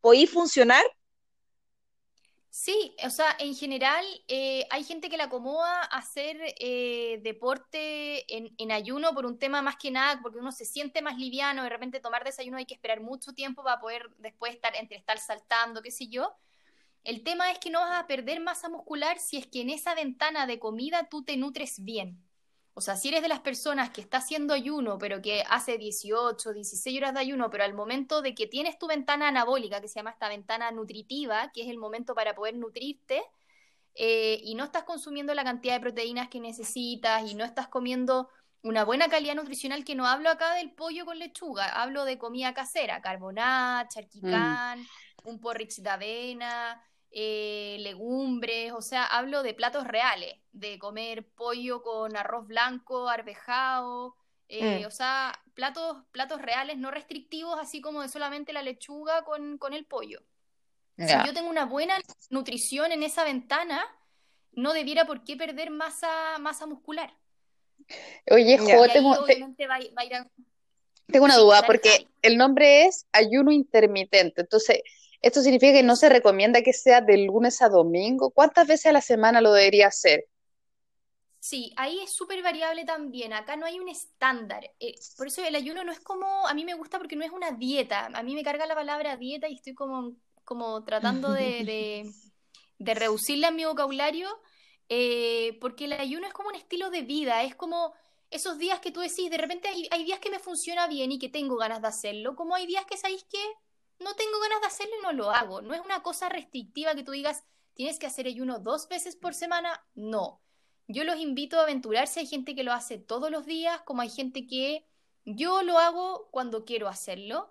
¿Podéis 0.03 0.31
funcionar? 0.31 0.85
Sí, 2.51 2.95
o 3.03 3.09
sea, 3.09 3.35
en 3.39 3.55
general 3.55 4.05
eh, 4.29 4.67
hay 4.69 4.85
gente 4.85 5.09
que 5.09 5.17
le 5.17 5.23
acomoda 5.23 5.81
hacer 5.85 6.37
eh, 6.61 7.19
deporte 7.23 8.27
en, 8.29 8.71
ayuno 8.71 9.15
por 9.15 9.25
un 9.25 9.39
tema 9.39 9.63
más 9.63 9.77
que 9.77 9.91
nada, 9.91 10.21
porque 10.23 10.39
uno 10.39 10.53
se 10.53 10.67
siente 10.67 11.01
más 11.01 11.17
liviano, 11.17 11.63
de 11.63 11.71
repente 11.71 11.99
tomar 11.99 12.25
desayuno 12.25 12.59
hay 12.59 12.67
que 12.67 12.75
esperar 12.75 13.01
mucho 13.01 13.33
tiempo 13.33 13.65
para 13.65 13.81
poder 13.81 14.11
después 14.19 14.55
estar 14.55 14.77
entre 14.77 14.99
estar 14.99 15.19
saltando, 15.19 15.81
qué 15.81 15.91
sé 15.91 16.09
yo. 16.09 16.37
El 17.05 17.23
tema 17.23 17.51
es 17.51 17.59
que 17.59 17.71
no 17.71 17.81
vas 17.81 18.01
a 18.01 18.07
perder 18.07 18.41
masa 18.41 18.69
muscular 18.69 19.19
si 19.19 19.37
es 19.37 19.47
que 19.47 19.61
en 19.61 19.71
esa 19.71 19.95
ventana 19.95 20.47
de 20.47 20.59
comida 20.59 21.09
tú 21.11 21.23
te 21.23 21.37
nutres 21.37 21.85
bien. 21.85 22.25
O 22.77 22.81
sea, 22.81 22.97
si 22.97 23.09
eres 23.09 23.23
de 23.23 23.29
las 23.29 23.41
personas 23.41 23.91
que 23.91 24.01
está 24.01 24.17
haciendo 24.17 24.53
ayuno, 24.53 24.99
pero 24.99 25.23
que 25.23 25.45
hace 25.49 25.79
18, 25.79 26.53
16 26.53 26.99
horas 26.99 27.15
de 27.15 27.21
ayuno, 27.21 27.49
pero 27.51 27.63
al 27.63 27.75
momento 27.75 28.21
de 28.21 28.35
que 28.35 28.49
tienes 28.49 28.79
tu 28.79 28.89
ventana 28.89 29.29
anabólica, 29.29 29.81
que 29.81 29.87
se 29.87 30.01
llama 30.01 30.11
esta 30.11 30.29
ventana 30.29 30.73
nutritiva, 30.73 31.53
que 31.53 31.63
es 31.63 31.69
el 31.69 31.79
momento 31.79 32.15
para 32.15 32.35
poder 32.35 32.57
nutrirte, 32.57 33.23
eh, 33.95 34.41
y 34.43 34.57
no 34.57 34.65
estás 34.65 34.83
consumiendo 34.83 35.35
la 35.35 35.45
cantidad 35.45 35.75
de 35.75 35.81
proteínas 35.81 36.29
que 36.29 36.41
necesitas 36.41 37.31
y 37.31 37.37
no 37.37 37.45
estás 37.45 37.69
comiendo 37.69 38.29
una 38.63 38.83
buena 38.83 39.09
calidad 39.09 39.37
nutricional, 39.37 39.85
que 39.85 39.95
no 39.95 40.07
hablo 40.07 40.31
acá 40.31 40.55
del 40.55 40.73
pollo 40.73 41.05
con 41.05 41.19
lechuga, 41.19 41.69
hablo 41.81 42.05
de 42.05 42.19
comida 42.19 42.55
casera, 42.55 43.01
carbonat, 43.01 43.89
charquicán, 43.93 44.81
mm. 44.81 45.29
un 45.29 45.39
porridge 45.39 45.77
de 45.77 45.91
avena, 45.91 46.83
eh, 47.16 47.76
legumbres, 47.78 48.73
o 48.73 48.83
sea, 48.83 49.04
hablo 49.04 49.44
de 49.44 49.54
platos 49.54 49.87
reales, 49.87 50.35
de 50.50 50.80
comer 50.80 51.25
pollo 51.37 51.80
con 51.80 52.16
arroz 52.16 52.49
blanco, 52.49 53.09
arvejado, 53.09 54.16
eh, 54.49 54.80
mm. 54.80 54.87
o 54.87 54.90
sea, 54.90 55.33
platos, 55.54 55.99
platos 56.11 56.42
reales, 56.42 56.76
no 56.76 56.90
restrictivos, 56.90 57.56
así 57.61 57.80
como 57.80 58.02
de 58.02 58.09
solamente 58.09 58.52
la 58.52 58.62
lechuga 58.62 59.23
con, 59.23 59.61
el 59.73 59.85
pollo. 59.85 60.23
Si 60.99 61.14
yo 61.25 61.33
tengo 61.33 61.49
una 61.49 61.66
buena 61.66 62.00
nutrición 62.30 62.90
en 62.90 63.04
esa 63.04 63.23
ventana, 63.23 63.85
no 64.50 64.73
debiera 64.73 65.06
por 65.06 65.23
qué 65.23 65.37
perder 65.37 65.71
masa, 65.71 66.38
masa 66.40 66.66
muscular. 66.66 67.14
Oye, 68.28 68.59
Jo, 68.59 68.88
tengo, 68.92 69.25
Tengo 71.06 71.26
una 71.26 71.35
Sí, 71.35 71.40
duda 71.40 71.62
porque 71.64 72.09
el 72.23 72.37
nombre 72.38 72.87
es 72.87 73.06
ayuno 73.12 73.52
intermitente. 73.52 74.40
Entonces, 74.40 74.83
¿esto 75.25 75.40
significa 75.40 75.73
que 75.73 75.83
no 75.83 75.97
se 75.97 76.11
recomienda 76.11 76.61
que 76.61 76.75
sea 76.75 77.00
de 77.00 77.16
lunes 77.16 77.62
a 77.62 77.71
domingo? 77.71 78.31
¿Cuántas 78.31 78.66
veces 78.66 78.87
a 78.87 78.93
la 78.93 79.00
semana 79.00 79.40
lo 79.40 79.54
debería 79.54 79.87
hacer? 79.87 80.26
Sí, 81.40 81.73
ahí 81.76 81.99
es 82.00 82.14
súper 82.14 82.43
variable 82.43 82.85
también. 82.85 83.33
Acá 83.33 83.57
no 83.57 83.64
hay 83.64 83.81
un 83.81 83.88
estándar. 83.88 84.71
Eh, 84.81 84.95
por 85.16 85.26
eso 85.26 85.43
el 85.43 85.54
ayuno 85.54 85.83
no 85.83 85.93
es 85.93 86.00
como, 86.00 86.47
a 86.47 86.52
mí 86.52 86.64
me 86.64 86.75
gusta 86.75 86.99
porque 86.99 87.16
no 87.16 87.25
es 87.25 87.33
una 87.33 87.52
dieta. 87.52 88.11
A 88.12 88.23
mí 88.23 88.35
me 88.35 88.43
carga 88.43 88.66
la 88.66 88.75
palabra 88.75 89.16
dieta 89.16 89.49
y 89.49 89.54
estoy 89.54 89.75
como, 89.75 90.14
como 90.45 90.85
tratando 90.85 91.33
de, 91.33 92.12
de, 92.78 92.95
reducirla 92.95 93.49
en 93.49 93.57
mi 93.57 93.64
vocabulario, 93.64 94.28
eh, 94.90 95.57
porque 95.61 95.87
el 95.87 95.95
ayuno 95.95 96.26
es 96.26 96.35
como 96.35 96.50
un 96.50 96.54
estilo 96.54 96.90
de 96.90 97.00
vida. 97.00 97.43
Es 97.43 97.54
como 97.54 97.95
esos 98.31 98.59
días 98.59 98.81
que 98.81 98.90
tú 98.90 99.00
decís, 99.00 99.31
de 99.31 99.38
repente 99.38 99.69
hay, 99.69 99.88
hay 99.90 100.04
días 100.04 100.19
que 100.19 100.31
me 100.31 100.38
funciona 100.38 100.87
bien 100.87 101.12
y 101.12 101.19
que 101.19 101.31
tengo 101.31 101.57
ganas 101.57 101.81
de 101.81 101.88
hacerlo, 101.88 102.37
como 102.37 102.54
hay 102.54 102.66
días 102.66 102.85
que 102.85 102.99
sabéis 102.99 103.25
que 103.25 103.38
no 103.99 104.15
tengo 104.17 104.41
ganas 104.41 104.61
de 104.61 104.67
hacerlo 104.67 104.95
y 104.99 105.03
no 105.03 105.13
lo 105.13 105.31
hago. 105.31 105.63
No 105.63 105.75
es 105.75 105.81
una 105.81 106.03
cosa 106.03 106.29
restrictiva 106.29 106.95
que 106.95 107.05
tú 107.05 107.13
digas, 107.13 107.45
tienes 107.75 107.99
que 107.99 108.07
hacer 108.07 108.27
ayuno 108.27 108.59
dos 108.59 108.89
veces 108.89 109.17
por 109.17 109.35
semana. 109.35 109.85
No. 109.95 110.41
Yo 110.89 111.05
los 111.05 111.17
invito 111.17 111.59
a 111.59 111.63
aventurarse. 111.65 112.21
Hay 112.21 112.27
gente 112.27 112.55
que 112.55 112.65
lo 112.65 112.73
hace 112.73 112.99
todos 112.99 113.31
los 113.31 113.47
días, 113.47 113.81
como 113.83 114.03
hay 114.03 114.11
gente 114.11 114.47
que 114.47 114.87
yo 115.25 115.63
lo 115.63 115.79
hago 115.79 116.29
cuando 116.31 116.65
quiero 116.65 116.89
hacerlo. 116.89 117.51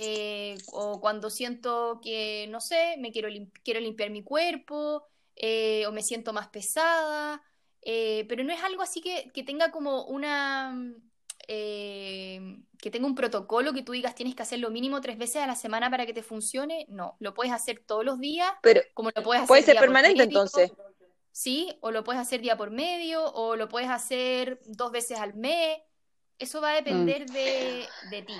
eh, 0.00 0.56
o 0.72 1.00
cuando 1.00 1.30
siento 1.30 2.00
que, 2.02 2.46
no 2.50 2.60
sé, 2.60 2.96
me 2.98 3.12
quiero, 3.12 3.28
quiero 3.64 3.80
limpiar 3.80 4.10
mi 4.10 4.22
cuerpo, 4.22 5.04
eh, 5.36 5.86
o 5.86 5.92
me 5.92 6.02
siento 6.02 6.32
más 6.32 6.48
pesada, 6.48 7.42
eh, 7.82 8.24
pero 8.28 8.44
no 8.44 8.52
es 8.52 8.62
algo 8.62 8.82
así 8.82 9.00
que, 9.00 9.30
que 9.34 9.42
tenga 9.42 9.70
como 9.72 10.04
una, 10.04 10.74
eh, 11.48 12.58
que 12.78 12.90
tenga 12.90 13.06
un 13.06 13.14
protocolo 13.14 13.72
que 13.72 13.82
tú 13.82 13.92
digas 13.92 14.14
tienes 14.14 14.34
que 14.34 14.42
hacerlo 14.42 14.70
mínimo 14.70 15.00
tres 15.00 15.16
veces 15.18 15.36
a 15.42 15.46
la 15.46 15.54
semana 15.56 15.90
para 15.90 16.06
que 16.06 16.12
te 16.14 16.22
funcione. 16.22 16.86
No, 16.88 17.16
lo 17.20 17.34
puedes 17.34 17.52
hacer 17.52 17.82
todos 17.86 18.04
los 18.04 18.18
días, 18.18 18.50
Pero 18.62 18.82
como 18.94 19.10
lo 19.14 19.22
puedes 19.22 19.46
puede 19.46 19.60
hacer 19.62 19.64
ser 19.66 19.74
día 19.74 19.80
por 19.80 19.88
permanente 19.88 20.18
medio. 20.26 20.40
entonces. 20.40 20.72
Sí, 21.32 21.76
o 21.80 21.90
lo 21.90 22.04
puedes 22.04 22.22
hacer 22.22 22.40
día 22.40 22.56
por 22.56 22.70
medio, 22.70 23.24
o 23.32 23.56
lo 23.56 23.68
puedes 23.68 23.90
hacer 23.90 24.60
dos 24.66 24.92
veces 24.92 25.18
al 25.18 25.34
mes. 25.34 25.78
Eso 26.38 26.60
va 26.60 26.70
a 26.76 26.80
Mm. 26.80 26.84
depender 26.84 27.26
de, 27.30 27.86
de 28.10 28.22
ti. 28.22 28.34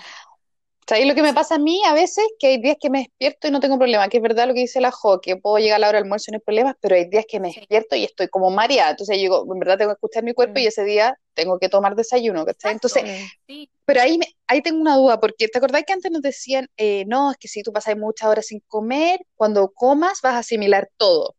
¿Sabéis 0.86 1.06
lo 1.08 1.14
que 1.14 1.22
me 1.22 1.32
pasa 1.32 1.54
a 1.54 1.58
mí 1.58 1.80
a 1.86 1.94
veces? 1.94 2.24
Que 2.38 2.48
hay 2.48 2.60
días 2.60 2.76
que 2.80 2.90
me 2.90 2.98
despierto 3.00 3.48
y 3.48 3.50
no 3.50 3.60
tengo 3.60 3.78
problema, 3.78 4.08
que 4.08 4.18
es 4.18 4.22
verdad 4.22 4.46
lo 4.48 4.54
que 4.54 4.60
dice 4.60 4.80
la 4.80 4.90
Jo, 4.90 5.20
que 5.20 5.36
puedo 5.36 5.58
llegar 5.58 5.76
a 5.76 5.78
la 5.78 5.88
hora 5.88 5.98
del 5.98 6.04
almuerzo 6.04 6.26
y 6.28 6.32
no 6.32 6.36
hay 6.36 6.40
problemas, 6.44 6.74
pero 6.80 6.94
hay 6.96 7.08
días 7.08 7.24
que 7.28 7.40
me 7.40 7.48
despierto 7.52 7.96
y 7.96 8.04
estoy 8.04 8.28
como 8.28 8.50
mareada. 8.50 8.90
Entonces 8.90 9.16
yo 9.16 9.22
digo, 9.22 9.46
en 9.52 9.58
verdad 9.60 9.78
tengo 9.78 9.92
que 9.92 9.94
escuchar 9.96 10.24
mi 10.24 10.34
cuerpo 10.34 10.58
y 10.58 10.64
Mm. 10.64 10.68
ese 10.68 10.84
día 10.84 11.18
tengo 11.34 11.58
que 11.58 11.68
tomar 11.68 11.94
desayuno. 11.96 12.44
Entonces. 12.64 13.04
Sí, 13.46 13.70
pero 13.86 14.00
ahí, 14.00 14.18
me- 14.18 14.34
ahí 14.46 14.62
tengo 14.62 14.80
una 14.80 14.96
duda, 14.96 15.20
porque 15.20 15.48
¿te 15.48 15.58
acordás 15.58 15.84
que 15.86 15.92
antes 15.92 16.10
nos 16.10 16.22
decían, 16.22 16.68
eh, 16.78 17.04
no, 17.06 17.30
es 17.32 17.36
que 17.38 17.48
si 17.48 17.62
tú 17.62 17.72
pasas 17.72 17.96
muchas 17.96 18.28
horas 18.28 18.46
sin 18.46 18.60
comer, 18.66 19.20
cuando 19.36 19.72
comas 19.72 20.20
vas 20.22 20.34
a 20.34 20.38
asimilar 20.38 20.90
todo? 20.96 21.36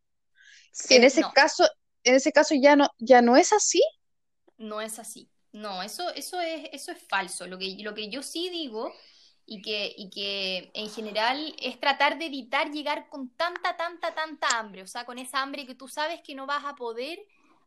En 0.89 1.03
Sí. 1.03 1.07
ese 1.07 1.21
no, 1.21 1.31
caso, 1.33 1.65
en 2.03 2.15
ese 2.15 2.31
caso 2.31 2.55
ya 2.55 2.75
no, 2.75 2.89
ya 2.99 3.21
no 3.21 3.37
es 3.37 3.53
así. 3.53 3.81
no 4.57 4.81
es 4.81 4.99
así. 4.99 5.29
No, 5.51 5.81
eso, 5.83 6.09
eso 6.15 6.41
es, 6.41 6.69
eso 6.73 6.91
es 6.91 7.01
falso. 7.07 7.47
Lo 7.47 7.57
que, 7.57 7.77
lo 7.79 7.93
que 7.93 8.09
yo 8.09 8.21
sí 8.23 8.49
digo 8.49 8.93
y 9.45 9.61
que, 9.61 9.93
y 9.95 10.09
que 10.09 10.71
en 10.73 10.89
general 10.89 11.55
es 11.59 11.79
tratar 11.79 12.17
de 12.17 12.25
evitar 12.25 12.71
llegar 12.71 13.09
con 13.09 13.29
tanta, 13.29 13.77
tanta, 13.77 14.13
tanta 14.15 14.47
hambre. 14.57 14.81
O 14.81 14.87
sea, 14.87 15.05
con 15.05 15.19
esa 15.19 15.41
hambre 15.41 15.65
que 15.65 15.75
tú 15.75 15.87
sabes 15.87 16.21
que 16.21 16.35
no 16.35 16.45
vas 16.45 16.65
a 16.65 16.75
poder 16.75 17.19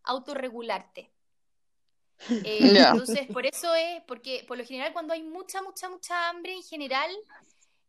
autorregularte. 0.04 1.10
Eh, 2.44 2.74
entonces, 2.76 3.28
por 3.32 3.46
eso 3.46 3.72
es, 3.76 4.02
porque 4.08 4.44
por 4.48 4.58
lo 4.58 4.64
general 4.64 4.92
cuando 4.92 5.14
hay 5.14 5.22
mucha, 5.22 5.62
mucha, 5.62 5.88
mucha 5.88 6.28
hambre 6.28 6.52
en 6.52 6.64
general, 6.64 7.08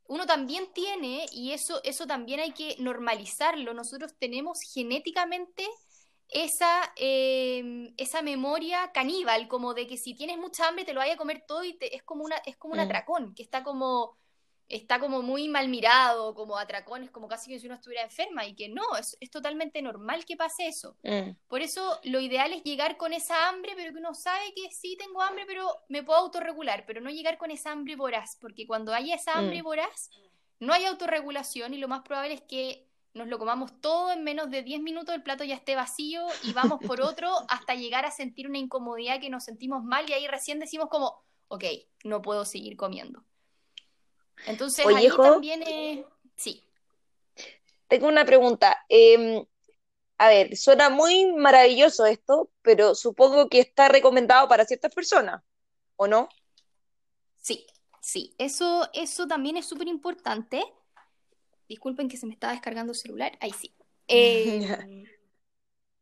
uno 0.05 0.27
también 0.27 0.71
tiene, 0.71 1.25
y 1.31 1.51
eso, 1.51 1.81
eso 1.83 2.05
también 2.05 2.39
hay 2.39 2.51
que 2.51 2.75
normalizarlo, 2.77 3.73
nosotros 3.73 4.13
tenemos 4.19 4.61
genéticamente 4.61 5.67
esa, 6.29 6.93
eh, 6.95 7.93
esa 7.97 8.21
memoria 8.21 8.91
caníbal, 8.93 9.47
como 9.47 9.73
de 9.73 9.87
que 9.87 9.97
si 9.97 10.13
tienes 10.15 10.37
mucha 10.37 10.67
hambre 10.67 10.85
te 10.85 10.93
lo 10.93 10.99
vaya 10.99 11.13
a 11.15 11.17
comer 11.17 11.43
todo 11.47 11.63
y 11.63 11.73
te- 11.73 11.95
es 11.95 12.03
como 12.03 12.23
una, 12.23 12.37
es 12.45 12.55
como 12.57 12.73
un 12.73 12.79
Mm. 12.79 12.83
atracón, 12.83 13.33
que 13.35 13.43
está 13.43 13.63
como, 13.63 14.17
está 14.67 14.99
como 14.99 15.23
muy 15.23 15.49
mal 15.49 15.67
mirado, 15.69 16.35
como 16.35 16.55
atracón, 16.57 17.03
es 17.03 17.09
como 17.09 17.27
casi 17.27 17.49
que 17.49 17.59
si 17.59 17.65
uno 17.65 17.75
estuviera 17.75 18.03
enferma, 18.03 18.45
y 18.45 18.55
que 18.55 18.69
no, 18.69 18.83
es, 18.99 19.17
es 19.19 19.31
totalmente 19.31 19.81
normal 19.81 20.25
que 20.25 20.37
pase 20.37 20.67
eso. 20.67 20.95
Mm. 21.03 21.31
Por 21.47 21.61
eso 21.63 21.99
lo 22.03 22.19
ideal 22.19 22.53
es 22.53 22.63
llegar 22.63 22.95
con 22.97 23.11
esa 23.13 23.49
hambre, 23.49 23.73
pero 23.75 23.91
que 23.91 23.97
uno 23.97 24.13
sabe 24.13 24.53
que 24.55 24.69
sí 24.71 24.95
tengo 24.97 25.23
hambre, 25.23 25.45
pero 25.47 25.67
me 25.89 26.03
puedo 26.03 26.19
autorregular, 26.19 26.85
pero 26.85 27.01
no 27.01 27.09
llegar 27.09 27.39
con 27.39 27.49
esa 27.49 27.71
hambre 27.71 27.95
voraz, 27.95 28.37
porque 28.39 28.67
cuando 28.67 28.93
haya 28.93 29.15
esa 29.15 29.33
hambre 29.39 29.61
Mm. 29.61 29.65
voraz, 29.65 30.11
no 30.59 30.73
hay 30.73 30.85
autorregulación 30.85 31.73
y 31.73 31.77
lo 31.77 31.87
más 31.87 32.01
probable 32.03 32.35
es 32.35 32.41
que 32.41 32.88
nos 33.13 33.27
lo 33.27 33.39
comamos 33.39 33.79
todo 33.81 34.11
en 34.11 34.23
menos 34.23 34.49
de 34.51 34.63
10 34.63 34.81
minutos, 34.81 35.15
el 35.15 35.23
plato 35.23 35.43
ya 35.43 35.55
esté 35.55 35.75
vacío 35.75 36.25
y 36.43 36.53
vamos 36.53 36.79
por 36.85 37.01
otro 37.01 37.31
hasta 37.49 37.75
llegar 37.75 38.05
a 38.05 38.11
sentir 38.11 38.47
una 38.47 38.57
incomodidad 38.57 39.19
que 39.19 39.29
nos 39.29 39.43
sentimos 39.43 39.83
mal 39.83 40.09
y 40.09 40.13
ahí 40.13 40.27
recién 40.27 40.59
decimos 40.59 40.89
como, 40.89 41.23
ok, 41.47 41.63
no 42.03 42.21
puedo 42.21 42.45
seguir 42.45 42.77
comiendo. 42.77 43.23
Entonces 44.45 44.85
Oye, 44.85 44.97
ahí 44.97 45.09
también 45.09 45.63
es... 45.63 46.05
Sí, 46.35 46.63
Tengo 47.87 48.07
una 48.07 48.23
pregunta. 48.23 48.85
Eh, 48.87 49.45
a 50.19 50.27
ver, 50.27 50.55
suena 50.57 50.89
muy 50.89 51.31
maravilloso 51.31 52.05
esto, 52.05 52.51
pero 52.61 52.93
supongo 52.93 53.49
que 53.49 53.61
está 53.61 53.87
recomendado 53.87 54.47
para 54.49 54.65
ciertas 54.65 54.93
personas, 54.93 55.41
¿o 55.95 56.07
no? 56.07 56.27
Sí, 57.37 57.65
sí, 58.01 58.35
eso, 58.37 58.89
eso 58.93 59.27
también 59.27 59.55
es 59.55 59.65
súper 59.65 59.87
importante. 59.87 60.61
Disculpen 61.69 62.09
que 62.09 62.17
se 62.17 62.25
me 62.25 62.33
estaba 62.33 62.51
descargando 62.51 62.91
el 62.91 62.97
celular. 62.99 63.37
Ahí 63.39 63.51
sí. 63.51 63.73
Eh, 64.11 65.03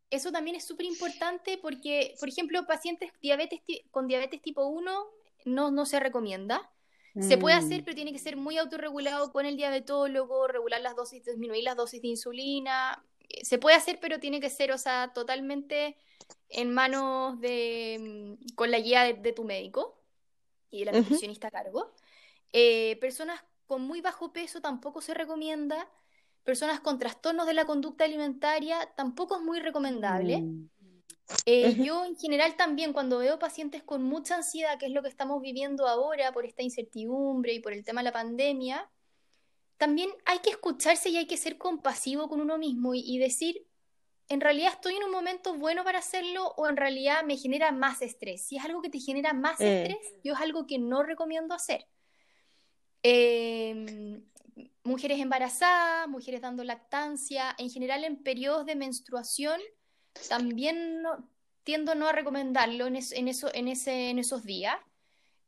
eso 0.10 0.32
también 0.32 0.56
es 0.56 0.64
súper 0.66 0.86
importante 0.86 1.58
porque, 1.58 2.16
por 2.22 2.30
ejemplo, 2.30 2.66
pacientes 2.66 3.12
diabetes 3.22 3.60
con 3.92 4.08
diabetes 4.08 4.42
tipo 4.42 4.66
1 4.66 5.06
no, 5.44 5.72
no 5.72 5.86
se 5.86 6.00
recomienda. 6.00 6.72
Se 7.20 7.38
puede 7.38 7.56
hacer, 7.56 7.82
Mm. 7.82 7.84
pero 7.84 7.96
tiene 7.96 8.14
que 8.14 8.20
ser 8.20 8.38
muy 8.38 8.58
autorregulado 8.58 9.32
con 9.34 9.46
el 9.48 9.58
diabetólogo, 9.58 10.48
regular 10.48 10.80
las 10.82 10.96
dosis, 10.96 11.26
disminuir 11.26 11.64
las 11.64 11.76
dosis 11.76 12.02
de 12.02 12.08
insulina. 12.10 13.04
Eh, 13.28 13.44
Se 13.44 13.58
puede 13.58 13.76
hacer, 13.76 14.00
pero 14.00 14.20
tiene 14.20 14.40
que 14.40 14.50
ser, 14.52 14.72
o 14.72 14.78
sea, 14.78 15.12
totalmente 15.14 15.98
en 16.48 16.72
manos 16.74 17.40
de, 17.42 18.38
mm, 18.40 18.56
con 18.56 18.70
la 18.72 18.80
guía 18.80 19.04
de, 19.04 19.16
de 19.16 19.34
tu 19.34 19.44
médico 19.44 20.00
y 20.70 20.80
de 20.80 20.86
la 20.86 20.92
nutricionista 20.94 21.48
a 21.48 21.52
cargo. 21.52 21.92
Eh, 22.54 22.98
personas 23.02 23.42
con 23.68 23.82
muy 23.84 24.02
bajo 24.02 24.34
peso 24.34 24.62
tampoco 24.62 25.02
se 25.02 25.14
recomienda. 25.14 25.90
Personas 26.44 26.80
con 26.80 26.98
trastornos 26.98 27.46
de 27.46 27.54
la 27.54 27.66
conducta 27.66 28.06
alimentaria 28.06 28.94
tampoco 28.96 29.36
es 29.36 29.42
muy 29.42 29.60
recomendable. 29.60 30.42
Mm. 30.42 30.70
Eh, 31.46 31.76
yo 31.84 32.06
en 32.06 32.16
general 32.16 32.56
también 32.56 32.94
cuando 32.94 33.18
veo 33.18 33.38
pacientes 33.38 33.84
con 33.84 34.02
mucha 34.02 34.36
ansiedad, 34.36 34.80
que 34.80 34.86
es 34.86 34.94
lo 34.94 35.04
que 35.04 35.10
estamos 35.10 35.42
viviendo 35.42 35.86
ahora 35.86 36.32
por 36.32 36.46
esta 36.46 36.64
incertidumbre 36.64 37.54
y 37.54 37.60
por 37.60 37.74
el 37.74 37.84
tema 37.84 38.00
de 38.00 38.06
la 38.06 38.14
pandemia, 38.14 38.90
también 39.78 40.10
hay 40.26 40.40
que 40.40 40.50
escucharse 40.52 41.10
y 41.10 41.18
hay 41.18 41.28
que 41.28 41.36
ser 41.36 41.58
compasivo 41.58 42.30
con 42.30 42.40
uno 42.40 42.58
mismo 42.58 42.96
y, 42.96 43.02
y 43.06 43.20
decir, 43.20 43.68
en 44.30 44.42
realidad 44.42 44.72
estoy 44.74 44.96
en 44.96 45.04
un 45.04 45.12
momento 45.12 45.54
bueno 45.56 45.84
para 45.84 46.00
hacerlo 46.00 46.54
o 46.56 46.68
en 46.68 46.78
realidad 46.78 47.24
me 47.26 47.38
genera 47.38 47.72
más 47.74 48.02
estrés. 48.02 48.46
Si 48.46 48.56
es 48.58 48.64
algo 48.64 48.82
que 48.82 48.90
te 48.90 49.00
genera 49.00 49.34
más 49.34 49.60
Mm. 49.60 49.64
estrés, 49.64 50.14
yo 50.24 50.34
es 50.34 50.40
algo 50.40 50.66
que 50.66 50.80
no 50.80 51.04
recomiendo 51.04 51.54
hacer. 51.54 51.86
Eh, 53.10 54.20
mujeres 54.84 55.22
embarazadas, 55.22 56.10
mujeres 56.10 56.42
dando 56.42 56.66
lactancia, 56.66 57.56
en 57.58 57.70
general 57.70 58.04
en 58.04 58.18
periodos 58.22 58.66
de 58.66 58.76
menstruación, 58.76 59.62
también 60.28 61.02
no- 61.02 61.30
tiendo 61.64 61.96
no 61.96 62.10
a 62.10 62.12
recomendarlo 62.12 62.86
en, 62.86 62.98
esos 62.98 64.44
días. 64.44 64.76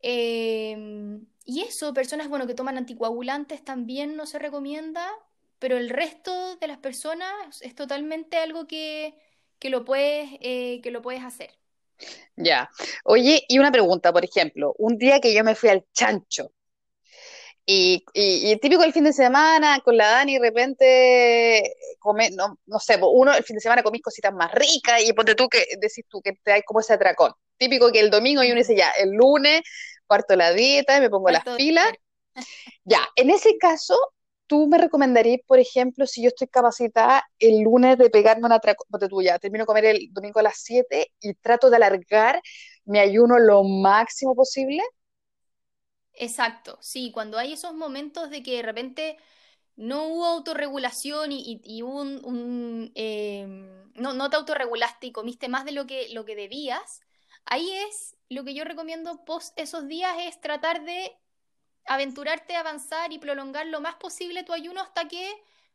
Eh, 0.01 1.19
y 1.43 1.61
eso, 1.63 1.93
personas 1.93 2.29
bueno, 2.29 2.47
que 2.47 2.53
toman 2.53 2.77
anticoagulantes 2.77 3.65
también 3.65 4.15
no 4.15 4.25
se 4.25 4.39
recomienda, 4.39 5.05
pero 5.59 5.75
el 5.75 5.89
resto 5.89 6.55
de 6.55 6.67
las 6.67 6.77
personas 6.77 7.61
es 7.61 7.75
totalmente 7.75 8.37
algo 8.37 8.67
que, 8.67 9.15
que 9.59 9.69
lo 9.69 9.83
puedes, 9.83 10.29
eh, 10.39 10.79
que 10.81 10.91
lo 10.91 11.01
puedes 11.01 11.25
hacer. 11.25 11.51
Ya. 12.37 12.69
Oye, 13.03 13.43
y 13.49 13.59
una 13.59 13.69
pregunta, 13.73 14.13
por 14.13 14.23
ejemplo, 14.23 14.75
un 14.77 14.97
día 14.97 15.19
que 15.19 15.33
yo 15.33 15.43
me 15.43 15.55
fui 15.55 15.67
al 15.67 15.85
chancho 15.91 16.53
y, 17.71 18.03
y, 18.15 18.51
y 18.51 18.57
típico 18.57 18.83
el 18.83 18.93
fin 18.93 19.03
de 19.03 19.13
semana 19.13 19.79
con 19.81 19.95
la 19.95 20.07
Dani, 20.07 20.39
de 20.39 20.39
repente, 20.39 21.75
come, 21.99 22.31
no, 22.31 22.57
no 22.65 22.79
sé, 22.79 22.97
uno 22.99 23.31
el 23.31 23.43
fin 23.43 23.57
de 23.57 23.61
semana 23.61 23.83
comís 23.83 24.01
cositas 24.01 24.33
más 24.33 24.51
ricas 24.53 25.03
y 25.05 25.13
ponte 25.13 25.35
tú 25.35 25.47
que 25.47 25.63
decís 25.79 26.03
tú 26.09 26.19
que 26.19 26.33
te 26.43 26.51
hay 26.51 26.63
como 26.63 26.79
ese 26.79 26.93
atracón. 26.93 27.31
Típico 27.57 27.91
que 27.91 27.99
el 27.99 28.09
domingo 28.09 28.43
y 28.43 28.47
uno 28.47 28.57
dice 28.57 28.75
ya, 28.75 28.89
el 28.91 29.11
lunes 29.11 29.61
parto 30.07 30.35
la 30.35 30.51
dieta 30.51 30.97
y 30.97 31.01
me 31.01 31.11
pongo 31.11 31.29
las 31.29 31.43
pilas. 31.57 31.91
Ya, 32.85 33.07
en 33.15 33.29
ese 33.29 33.57
caso, 33.57 33.95
¿tú 34.47 34.67
me 34.67 34.77
recomendarías, 34.77 35.41
por 35.45 35.59
ejemplo, 35.59 36.07
si 36.07 36.23
yo 36.23 36.29
estoy 36.29 36.47
capacitada 36.47 37.23
el 37.37 37.61
lunes 37.61 37.97
de 37.97 38.09
pegarme 38.09 38.45
una 38.45 38.55
atracón, 38.55 38.87
ponte 38.89 39.09
tú 39.09 39.21
ya, 39.21 39.37
termino 39.37 39.63
de 39.63 39.67
comer 39.67 39.85
el 39.85 40.07
domingo 40.11 40.39
a 40.39 40.43
las 40.43 40.59
7 40.63 41.11
y 41.19 41.33
trato 41.35 41.69
de 41.69 41.75
alargar 41.75 42.41
mi 42.85 42.99
ayuno 42.99 43.37
lo 43.37 43.63
máximo 43.63 44.33
posible? 44.35 44.81
Exacto, 46.13 46.77
sí, 46.81 47.11
cuando 47.13 47.37
hay 47.37 47.53
esos 47.53 47.73
momentos 47.73 48.29
de 48.29 48.43
que 48.43 48.57
de 48.57 48.61
repente 48.61 49.17
no 49.77 50.07
hubo 50.07 50.25
autorregulación 50.27 51.31
y, 51.33 51.61
y- 51.63 51.81
un, 51.83 52.23
un, 52.25 52.91
eh, 52.95 53.45
no, 53.95 54.13
no 54.13 54.29
te 54.31 54.37
autorregulaste 54.37 55.07
y 55.07 55.11
comiste 55.13 55.49
más 55.49 55.65
de 55.65 55.73
lo 55.73 55.87
que, 55.87 56.09
lo 56.13 56.25
que 56.25 56.35
debías, 56.35 57.01
ahí 57.45 57.71
es 57.89 58.17
lo 58.29 58.43
que 58.45 58.53
yo 58.55 58.65
recomiendo 58.65 59.25
post 59.25 59.57
esos 59.59 59.87
días 59.87 60.15
es 60.21 60.41
tratar 60.41 60.83
de 60.85 61.11
aventurarte 61.85 62.55
a 62.55 62.61
avanzar 62.61 63.13
y 63.13 63.19
prolongar 63.19 63.67
lo 63.67 63.81
más 63.81 63.95
posible 63.97 64.43
tu 64.43 64.53
ayuno 64.53 64.81
hasta 64.81 65.07
que 65.09 65.31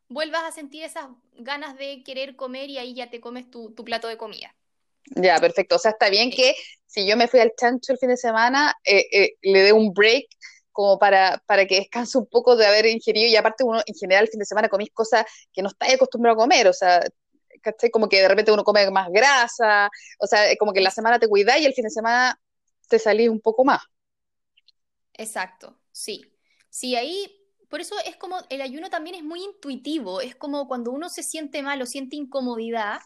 vuelvas 0.09 0.45
a 0.45 0.53
sentir 0.53 0.85
esas 0.85 1.09
ganas 1.35 1.77
de 1.79 2.03
querer 2.05 2.37
comer 2.37 2.71
y 2.71 2.79
ahí 2.79 2.95
ya 2.95 3.11
te 3.11 3.21
comes 3.21 3.51
tu 3.51 3.75
plato 3.85 4.09
de 4.09 4.19
comida. 4.19 4.55
Ya, 5.17 5.39
perfecto. 5.41 5.77
O 5.77 5.79
sea, 5.79 5.93
está 5.93 6.09
bien 6.09 6.31
que 6.31 6.55
si 6.87 7.07
yo 7.07 7.17
me 7.17 7.29
fui 7.29 7.41
al 7.41 7.53
chancho 7.57 7.93
el 7.93 7.99
fin 7.99 8.09
de 8.11 8.17
semana, 8.17 8.75
eh, 8.85 9.07
eh, 9.13 9.35
le 9.43 9.63
dé 9.63 9.73
un 9.73 9.93
break 9.93 10.27
como 10.73 10.99
para, 10.99 11.43
para 11.47 11.67
que 11.67 11.77
descanse 11.77 12.19
un 12.19 12.27
poco 12.27 12.57
de 12.57 12.67
haber 12.67 12.87
ingerido 12.87 13.29
y 13.29 13.37
aparte 13.37 13.65
uno 13.65 13.81
en 13.87 13.95
general 13.95 14.25
el 14.25 14.31
fin 14.31 14.41
de 14.41 14.47
semana 14.47 14.69
comís 14.69 14.91
cosas 14.93 15.25
que 15.53 15.63
no 15.63 15.69
estáis 15.69 15.95
acostumbrado 15.95 16.35
a 16.37 16.43
comer, 16.43 16.67
o 16.69 16.73
sea, 16.73 17.01
¿cachai? 17.63 17.91
Como 17.91 18.09
que 18.09 18.21
de 18.21 18.29
repente 18.29 18.51
uno 18.53 18.65
come 18.65 18.91
más 18.91 19.09
grasa, 19.11 19.89
o 20.19 20.27
sea, 20.27 20.57
como 20.59 20.73
que 20.73 20.81
la 20.81 20.91
semana 20.91 21.19
te 21.19 21.29
cuidáis 21.29 21.63
y 21.63 21.67
el 21.67 21.75
fin 21.75 21.85
de 21.85 21.91
semana 21.91 22.41
te 22.89 22.99
salís 22.99 23.29
un 23.29 23.41
poco 23.41 23.65
más. 23.65 23.83
Exacto, 25.15 25.79
sí. 25.93 26.25
Sí, 26.71 26.97
ahí, 26.97 27.31
por 27.69 27.81
eso 27.81 27.95
es 28.05 28.17
como, 28.17 28.39
el 28.51 28.61
ayuno 28.61 28.91
también 28.91 29.15
es 29.15 29.23
muy 29.23 29.43
intuitivo, 29.45 30.21
es 30.21 30.35
como 30.35 30.67
cuando 30.67 30.91
uno 30.91 31.09
se 31.09 31.23
siente 31.23 31.63
mal 31.63 31.81
o 31.81 31.87
siente 31.87 32.17
incomodidad, 32.17 33.01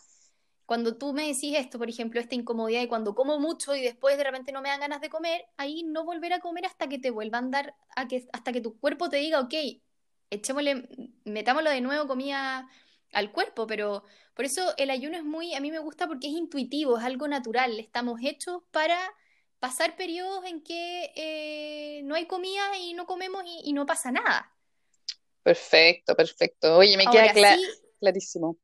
cuando 0.69 0.97
tú 0.99 1.15
me 1.15 1.29
decís 1.29 1.57
esto, 1.59 1.79
por 1.81 1.91
ejemplo, 1.91 2.21
esta 2.21 2.37
incomodidad 2.37 2.83
y 2.83 2.89
cuando 2.89 3.17
como 3.17 3.41
mucho 3.41 3.75
y 3.77 3.83
después 3.83 4.19
de 4.19 4.25
repente 4.25 4.53
no 4.53 4.63
me 4.63 4.71
dan 4.71 4.81
ganas 4.81 5.03
de 5.03 5.11
comer, 5.11 5.47
ahí 5.59 5.83
no 5.85 6.05
volver 6.07 6.35
a 6.35 6.41
comer 6.41 6.67
hasta 6.67 6.89
que 6.89 7.01
te 7.01 7.11
vuelvan 7.11 7.47
a 7.49 7.51
dar, 7.51 7.77
a 7.97 8.09
que, 8.09 8.29
hasta 8.35 8.53
que 8.53 8.63
tu 8.63 8.79
cuerpo 8.81 9.11
te 9.11 9.19
diga, 9.19 9.41
ok, 9.41 9.55
echémosle, 10.31 10.89
metámoslo 11.25 11.71
de 11.71 11.81
nuevo 11.81 12.07
comida 12.09 12.69
al 13.13 13.33
cuerpo, 13.33 13.67
pero 13.67 14.05
por 14.35 14.45
eso 14.45 14.75
el 14.77 14.91
ayuno 14.91 15.17
es 15.17 15.25
muy, 15.25 15.55
a 15.55 15.61
mí 15.61 15.71
me 15.71 15.79
gusta 15.81 16.07
porque 16.07 16.29
es 16.29 16.35
intuitivo, 16.35 16.99
es 16.99 17.05
algo 17.05 17.29
natural, 17.29 17.79
estamos 17.81 18.21
hechos 18.23 18.63
para 18.71 18.99
pasar 19.61 19.97
periodos 19.97 20.45
en 20.45 20.63
que 20.63 21.13
eh, 21.17 22.03
no 22.05 22.15
hay 22.15 22.27
comida 22.27 22.77
y 22.79 22.95
no 22.95 23.07
comemos 23.07 23.43
y, 23.47 23.61
y 23.71 23.73
no 23.73 23.87
pasa 23.87 24.13
nada. 24.13 24.53
Perfecto, 25.43 26.15
perfecto. 26.15 26.77
Oye, 26.77 26.97
me 26.97 27.11
queda 27.11 27.33
cla- 27.33 27.59
sí, 27.59 27.81
clarísimo. 28.01 28.59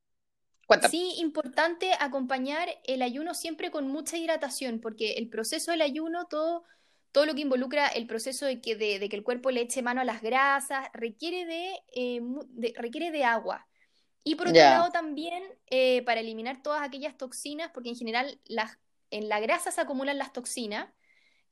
Cuéntame. 0.66 0.90
Sí, 0.90 1.14
importante 1.18 1.92
acompañar 1.98 2.68
el 2.84 3.02
ayuno 3.02 3.34
siempre 3.34 3.70
con 3.70 3.88
mucha 3.88 4.16
hidratación, 4.16 4.80
porque 4.80 5.12
el 5.14 5.28
proceso 5.28 5.70
del 5.70 5.82
ayuno, 5.82 6.26
todo, 6.26 6.64
todo 7.12 7.26
lo 7.26 7.34
que 7.34 7.42
involucra 7.42 7.86
el 7.88 8.06
proceso 8.06 8.46
de 8.46 8.60
que, 8.60 8.74
de, 8.76 8.98
de 8.98 9.08
que 9.08 9.16
el 9.16 9.22
cuerpo 9.22 9.50
le 9.50 9.60
eche 9.62 9.82
mano 9.82 10.00
a 10.00 10.04
las 10.04 10.22
grasas, 10.22 10.88
requiere 10.94 11.44
de, 11.46 11.74
eh, 11.94 12.20
de- 12.48 12.74
requiere 12.76 13.10
de 13.10 13.24
agua. 13.24 13.66
Y 14.24 14.36
por 14.36 14.48
otro 14.48 14.66
lado 14.66 14.90
también 14.90 15.42
eh, 15.66 16.02
para 16.04 16.20
eliminar 16.20 16.62
todas 16.62 16.82
aquellas 16.82 17.16
toxinas, 17.16 17.70
porque 17.74 17.90
en 17.90 17.96
general 17.96 18.40
las, 18.46 18.78
en 19.10 19.28
la 19.28 19.38
grasa 19.40 19.70
se 19.70 19.80
acumulan 19.82 20.18
las 20.18 20.32
toxinas, 20.32 20.88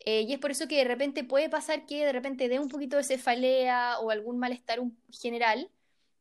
eh, 0.05 0.23
y 0.23 0.33
es 0.33 0.39
por 0.41 0.51
eso 0.51 0.67
que 0.67 0.77
de 0.79 0.85
repente 0.85 1.23
puede 1.23 1.49
pasar 1.49 1.87
que 1.87 2.05
de 2.05 2.13
repente 2.13 2.49
dé 2.49 2.59
un 2.59 2.69
poquito 2.69 2.97
de 2.97 3.05
cefalea 3.05 3.99
o 4.01 4.11
algún 4.11 4.39
malestar 4.39 4.81
general. 5.13 5.71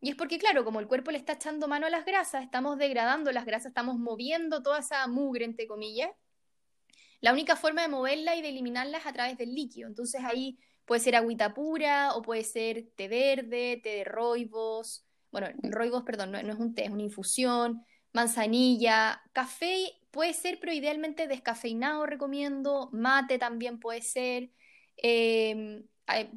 Y 0.01 0.09
es 0.09 0.15
porque, 0.15 0.39
claro, 0.39 0.65
como 0.65 0.79
el 0.79 0.87
cuerpo 0.87 1.11
le 1.11 1.19
está 1.19 1.33
echando 1.33 1.67
mano 1.67 1.85
a 1.85 1.91
las 1.91 2.05
grasas, 2.05 2.43
estamos 2.43 2.77
degradando 2.77 3.31
las 3.31 3.45
grasas, 3.45 3.67
estamos 3.67 3.99
moviendo 3.99 4.63
toda 4.63 4.79
esa 4.79 5.05
mugre, 5.07 5.45
entre 5.45 5.67
comillas. 5.67 6.09
La 7.21 7.31
única 7.31 7.55
forma 7.55 7.83
de 7.83 7.87
moverla 7.87 8.35
y 8.35 8.41
de 8.41 8.49
eliminarla 8.49 8.97
es 8.97 9.05
a 9.05 9.13
través 9.13 9.37
del 9.37 9.53
líquido. 9.53 9.87
Entonces 9.87 10.21
ahí 10.23 10.57
puede 10.85 11.01
ser 11.01 11.15
agüita 11.15 11.53
pura 11.53 12.15
o 12.15 12.23
puede 12.23 12.43
ser 12.43 12.89
té 12.95 13.07
verde, 13.07 13.79
té 13.83 13.97
de 13.97 14.03
roibos. 14.03 15.05
Bueno, 15.31 15.47
roibos, 15.61 16.03
perdón, 16.03 16.31
no, 16.31 16.39
es 16.39 16.57
un 16.57 16.73
té, 16.73 16.85
es 16.85 16.89
una 16.89 17.03
infusión, 17.03 17.85
manzanilla, 18.11 19.21
café 19.33 19.93
puede 20.09 20.33
ser, 20.33 20.59
pero 20.59 20.73
idealmente 20.73 21.27
descafeinado 21.27 22.05
recomiendo, 22.05 22.89
mate 22.91 23.37
también 23.37 23.79
puede 23.79 24.01
ser, 24.01 24.51
ay, 25.01 25.87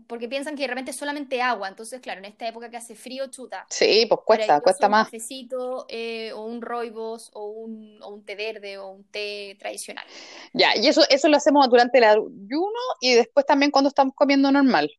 porque 0.07 0.29
piensan 0.29 0.57
que 0.57 0.63
de 0.63 0.69
repente 0.69 0.91
es 0.93 0.97
solamente 0.97 1.43
agua, 1.43 1.69
entonces 1.69 2.01
claro, 2.01 2.21
en 2.21 2.27
esta 2.27 2.47
época 2.49 2.71
que 2.71 2.77
hace 2.77 2.95
frío, 2.95 3.27
chuta, 3.29 3.67
sí, 3.69 4.07
pues 4.09 4.21
cuesta, 4.25 4.61
cuesta 4.61 4.87
un 4.87 4.93
más. 4.93 5.07
cafecito 5.07 5.87
eh, 5.89 6.33
o 6.33 6.45
un 6.45 6.63
roibos 6.63 7.31
o 7.35 7.47
un, 7.47 8.01
o 8.03 8.15
un 8.15 8.25
té 8.25 8.35
verde 8.37 8.79
o 8.79 8.89
un 8.91 9.05
té 9.05 9.57
tradicional. 9.59 10.07
Ya, 10.53 10.77
y 10.77 10.87
eso, 10.89 11.03
eso 11.09 11.29
lo 11.29 11.37
hacemos 11.37 11.69
durante 11.69 11.99
el 11.99 12.05
ayuno 12.05 12.71
y 13.01 13.15
después 13.15 13.47
también 13.47 13.71
cuando 13.71 13.89
estamos 13.89 14.15
comiendo 14.15 14.51
normal, 14.53 14.91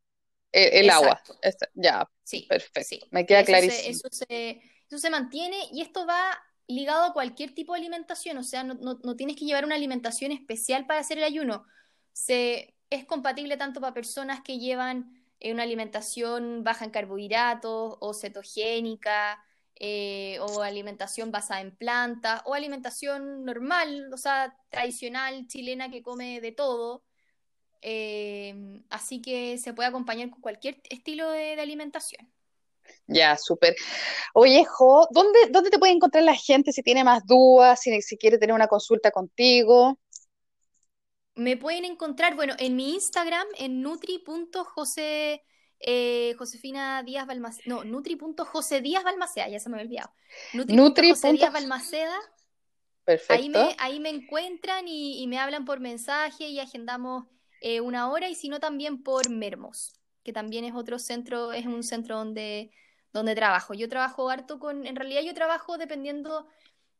el, 0.51 0.73
el 0.73 0.89
agua. 0.89 1.21
Esta- 1.41 1.69
ya, 1.75 2.09
Sí, 2.23 2.47
perfecto. 2.47 2.81
sí. 2.85 3.01
Me 3.11 3.25
queda 3.25 3.39
Eso 3.39 3.51
se, 3.51 3.51
clarísimo. 3.51 3.89
eso 3.89 4.07
se, 4.11 4.61
eso 4.87 4.97
se 4.97 5.09
mantiene 5.09 5.57
y 5.71 5.81
esto 5.81 6.05
va 6.05 6.37
ligado 6.67 7.03
a 7.05 7.13
cualquier 7.13 7.53
tipo 7.53 7.73
de 7.73 7.79
alimentación, 7.79 8.37
o 8.37 8.43
sea, 8.43 8.63
no, 8.63 8.73
no- 8.75 8.99
no 9.03 9.15
tienes 9.15 9.35
que 9.35 9.45
llevar 9.45 9.65
una 9.65 9.75
alimentación 9.75 10.31
especial 10.31 10.87
para 10.87 10.99
hacer 11.01 11.17
el 11.19 11.23
ayuno. 11.23 11.65
Se, 12.13 12.74
es 12.89 13.05
compatible 13.05 13.57
tanto 13.57 13.81
para 13.81 13.93
personas 13.93 14.41
que 14.41 14.59
llevan 14.59 15.13
eh, 15.39 15.53
una 15.53 15.63
alimentación 15.63 16.63
baja 16.63 16.85
en 16.85 16.91
carbohidratos 16.91 17.97
o 17.99 18.13
cetogénica, 18.13 19.43
eh, 19.77 20.39
o 20.39 20.61
alimentación 20.61 21.31
basada 21.31 21.61
en 21.61 21.75
plantas, 21.75 22.41
o 22.45 22.53
alimentación 22.53 23.43
normal, 23.43 24.09
o 24.13 24.17
sea, 24.17 24.55
tradicional 24.69 25.47
chilena 25.47 25.91
que 25.91 26.01
come 26.01 26.39
de 26.41 26.51
todo. 26.51 27.03
Eh, 27.81 28.81
así 28.89 29.21
que 29.21 29.57
se 29.57 29.73
puede 29.73 29.89
acompañar 29.89 30.29
con 30.29 30.41
cualquier 30.41 30.81
estilo 30.89 31.29
de, 31.31 31.55
de 31.55 31.61
alimentación. 31.61 32.31
Ya, 33.07 33.37
súper. 33.37 33.75
Oye, 34.33 34.65
Jo, 34.65 35.07
¿dónde, 35.11 35.39
dónde 35.51 35.69
te 35.69 35.79
puede 35.79 35.93
encontrar 35.93 36.23
la 36.23 36.35
gente 36.35 36.71
si 36.71 36.81
tiene 36.81 37.03
más 37.03 37.25
dudas, 37.25 37.79
si, 37.81 38.01
si 38.01 38.17
quiere 38.17 38.37
tener 38.37 38.55
una 38.55 38.67
consulta 38.67 39.11
contigo? 39.11 39.99
Me 41.35 41.57
pueden 41.57 41.85
encontrar, 41.85 42.35
bueno, 42.35 42.55
en 42.59 42.75
mi 42.75 42.93
Instagram, 42.93 43.45
en 43.57 43.81
nutri.jose, 43.81 45.43
eh, 45.79 46.33
Josefina 46.37 47.03
Díaz 47.03 47.27
Balmaceda, 47.27 47.63
no, 47.67 47.83
nutri.jose 47.83 48.81
Díaz 48.81 49.03
Balmaceda, 49.03 49.49
ya 49.49 49.59
se 49.59 49.69
me 49.69 49.75
había 49.75 49.85
olvidado. 49.85 50.13
Nutri. 50.53 51.13
Díaz 51.33 51.53
Balmaceda, 51.53 52.17
ahí 53.27 53.49
me, 53.49 53.53
Perfecto. 53.59 53.75
ahí 53.79 53.99
me 53.99 54.09
encuentran 54.09 54.87
y, 54.87 55.21
y 55.21 55.27
me 55.27 55.37
hablan 55.37 55.65
por 55.65 55.79
mensaje 55.79 56.47
y 56.47 56.59
agendamos 56.59 57.25
eh, 57.61 57.81
una 57.81 58.09
hora, 58.11 58.29
y 58.29 58.35
si 58.35 58.47
no 58.49 58.59
también 58.59 59.01
por 59.01 59.29
Mermos, 59.29 59.99
que 60.23 60.33
también 60.33 60.65
es 60.65 60.75
otro 60.75 60.99
centro, 60.99 61.51
es 61.51 61.65
un 61.65 61.83
centro 61.83 62.17
donde, 62.17 62.71
donde 63.11 63.35
trabajo. 63.35 63.73
Yo 63.73 63.89
trabajo 63.89 64.29
harto 64.29 64.59
con, 64.59 64.85
en 64.85 64.95
realidad 64.95 65.21
yo 65.23 65.33
trabajo 65.33 65.77
dependiendo, 65.77 66.47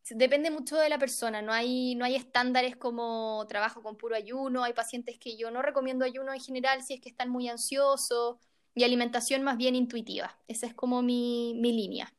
depende 0.09 0.51
mucho 0.51 0.77
de 0.77 0.89
la 0.89 0.99
persona, 0.99 1.41
no 1.41 1.51
hay, 1.51 1.95
no 1.95 2.05
hay 2.05 2.15
estándares 2.15 2.75
como 2.75 3.45
trabajo 3.47 3.81
con 3.81 3.97
puro 3.97 4.15
ayuno, 4.15 4.63
hay 4.63 4.73
pacientes 4.73 5.17
que 5.17 5.37
yo 5.37 5.51
no 5.51 5.61
recomiendo 5.61 6.05
ayuno 6.05 6.33
en 6.33 6.39
general 6.39 6.83
si 6.83 6.93
es 6.93 7.01
que 7.01 7.09
están 7.09 7.29
muy 7.29 7.49
ansiosos, 7.49 8.37
y 8.75 8.83
alimentación 8.83 9.41
más 9.41 9.57
bien 9.57 9.73
intuitiva. 9.73 10.37
Esa 10.47 10.67
es 10.67 10.73
como 10.73 11.01
mi, 11.01 11.53
mi 11.61 11.71
línea. 11.71 12.13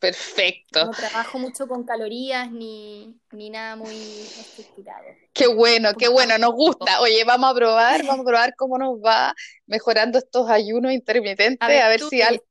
Perfecto. 0.00 0.84
No 0.86 0.90
trabajo 0.90 1.38
mucho 1.38 1.68
con 1.68 1.84
calorías 1.84 2.50
ni, 2.50 3.14
ni 3.32 3.50
nada 3.50 3.76
muy 3.76 3.92
estructurado. 3.94 5.04
Qué 5.32 5.46
bueno, 5.46 5.94
qué 5.94 6.08
bueno, 6.08 6.36
nos 6.38 6.52
gusta. 6.52 7.00
Oye, 7.00 7.22
vamos 7.24 7.50
a 7.50 7.54
probar, 7.54 8.04
vamos 8.04 8.22
a 8.22 8.28
probar 8.28 8.54
cómo 8.56 8.78
nos 8.78 8.98
va 8.98 9.34
mejorando 9.66 10.18
estos 10.18 10.50
ayunos 10.50 10.92
intermitentes, 10.92 11.60
a 11.60 11.88
ver 11.88 12.00
si, 12.00 12.20
al- 12.22 12.28
Aventura. 12.28 12.49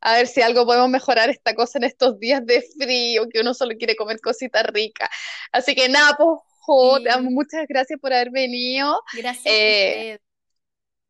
A 0.00 0.14
ver 0.14 0.26
si 0.26 0.42
algo 0.42 0.64
podemos 0.66 0.88
mejorar 0.88 1.30
esta 1.30 1.54
cosa 1.54 1.78
en 1.78 1.84
estos 1.84 2.18
días 2.18 2.44
de 2.44 2.62
frío, 2.78 3.26
que 3.30 3.40
uno 3.40 3.54
solo 3.54 3.74
quiere 3.76 3.96
comer 3.96 4.20
cositas 4.20 4.64
ricas. 4.66 5.08
Así 5.52 5.74
que 5.74 5.88
nada, 5.88 6.16
pues, 6.16 6.40
Jo, 6.60 7.00
te 7.00 7.16
muchas 7.20 7.64
gracias 7.68 7.98
por 8.00 8.12
haber 8.12 8.30
venido. 8.30 9.00
gracias 9.16 9.44
Eh. 9.46 10.18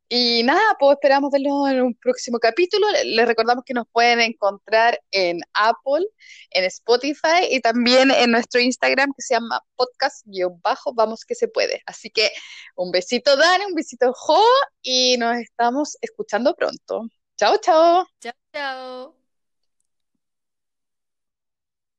Y 0.09 0.44
nada, 0.44 0.77
pues 0.79 0.94
esperamos 0.94 1.33
verlos 1.33 1.68
en 1.68 1.83
un 1.83 1.94
próximo 1.94 2.38
capítulo. 2.38 2.88
Le- 2.92 3.05
Les 3.07 3.27
recordamos 3.27 3.64
que 3.64 3.75
nos 3.75 3.87
pueden 3.90 4.20
encontrar 4.20 5.01
en 5.11 5.40
Apple, 5.53 6.07
en 6.51 6.64
Spotify 6.64 7.49
y 7.51 7.61
también 7.61 8.12
en 8.12 8.31
nuestro 8.31 8.61
Instagram 8.61 9.12
que 9.16 9.22
se 9.22 9.35
llama 9.35 9.61
podcast-vamos 9.75 11.25
que 11.25 11.35
se 11.35 11.49
puede. 11.49 11.83
Así 11.87 12.11
que 12.11 12.31
un 12.77 12.92
besito 12.92 13.37
Dani, 13.37 13.64
un 13.64 13.75
besito 13.75 14.12
Jo 14.12 14.40
y 14.81 15.16
nos 15.16 15.38
estamos 15.38 15.96
escuchando 16.01 16.55
pronto. 16.55 17.09
Chao, 17.37 17.57
chao. 17.59 18.07
Chao, 18.20 18.33
chao. 18.56 19.12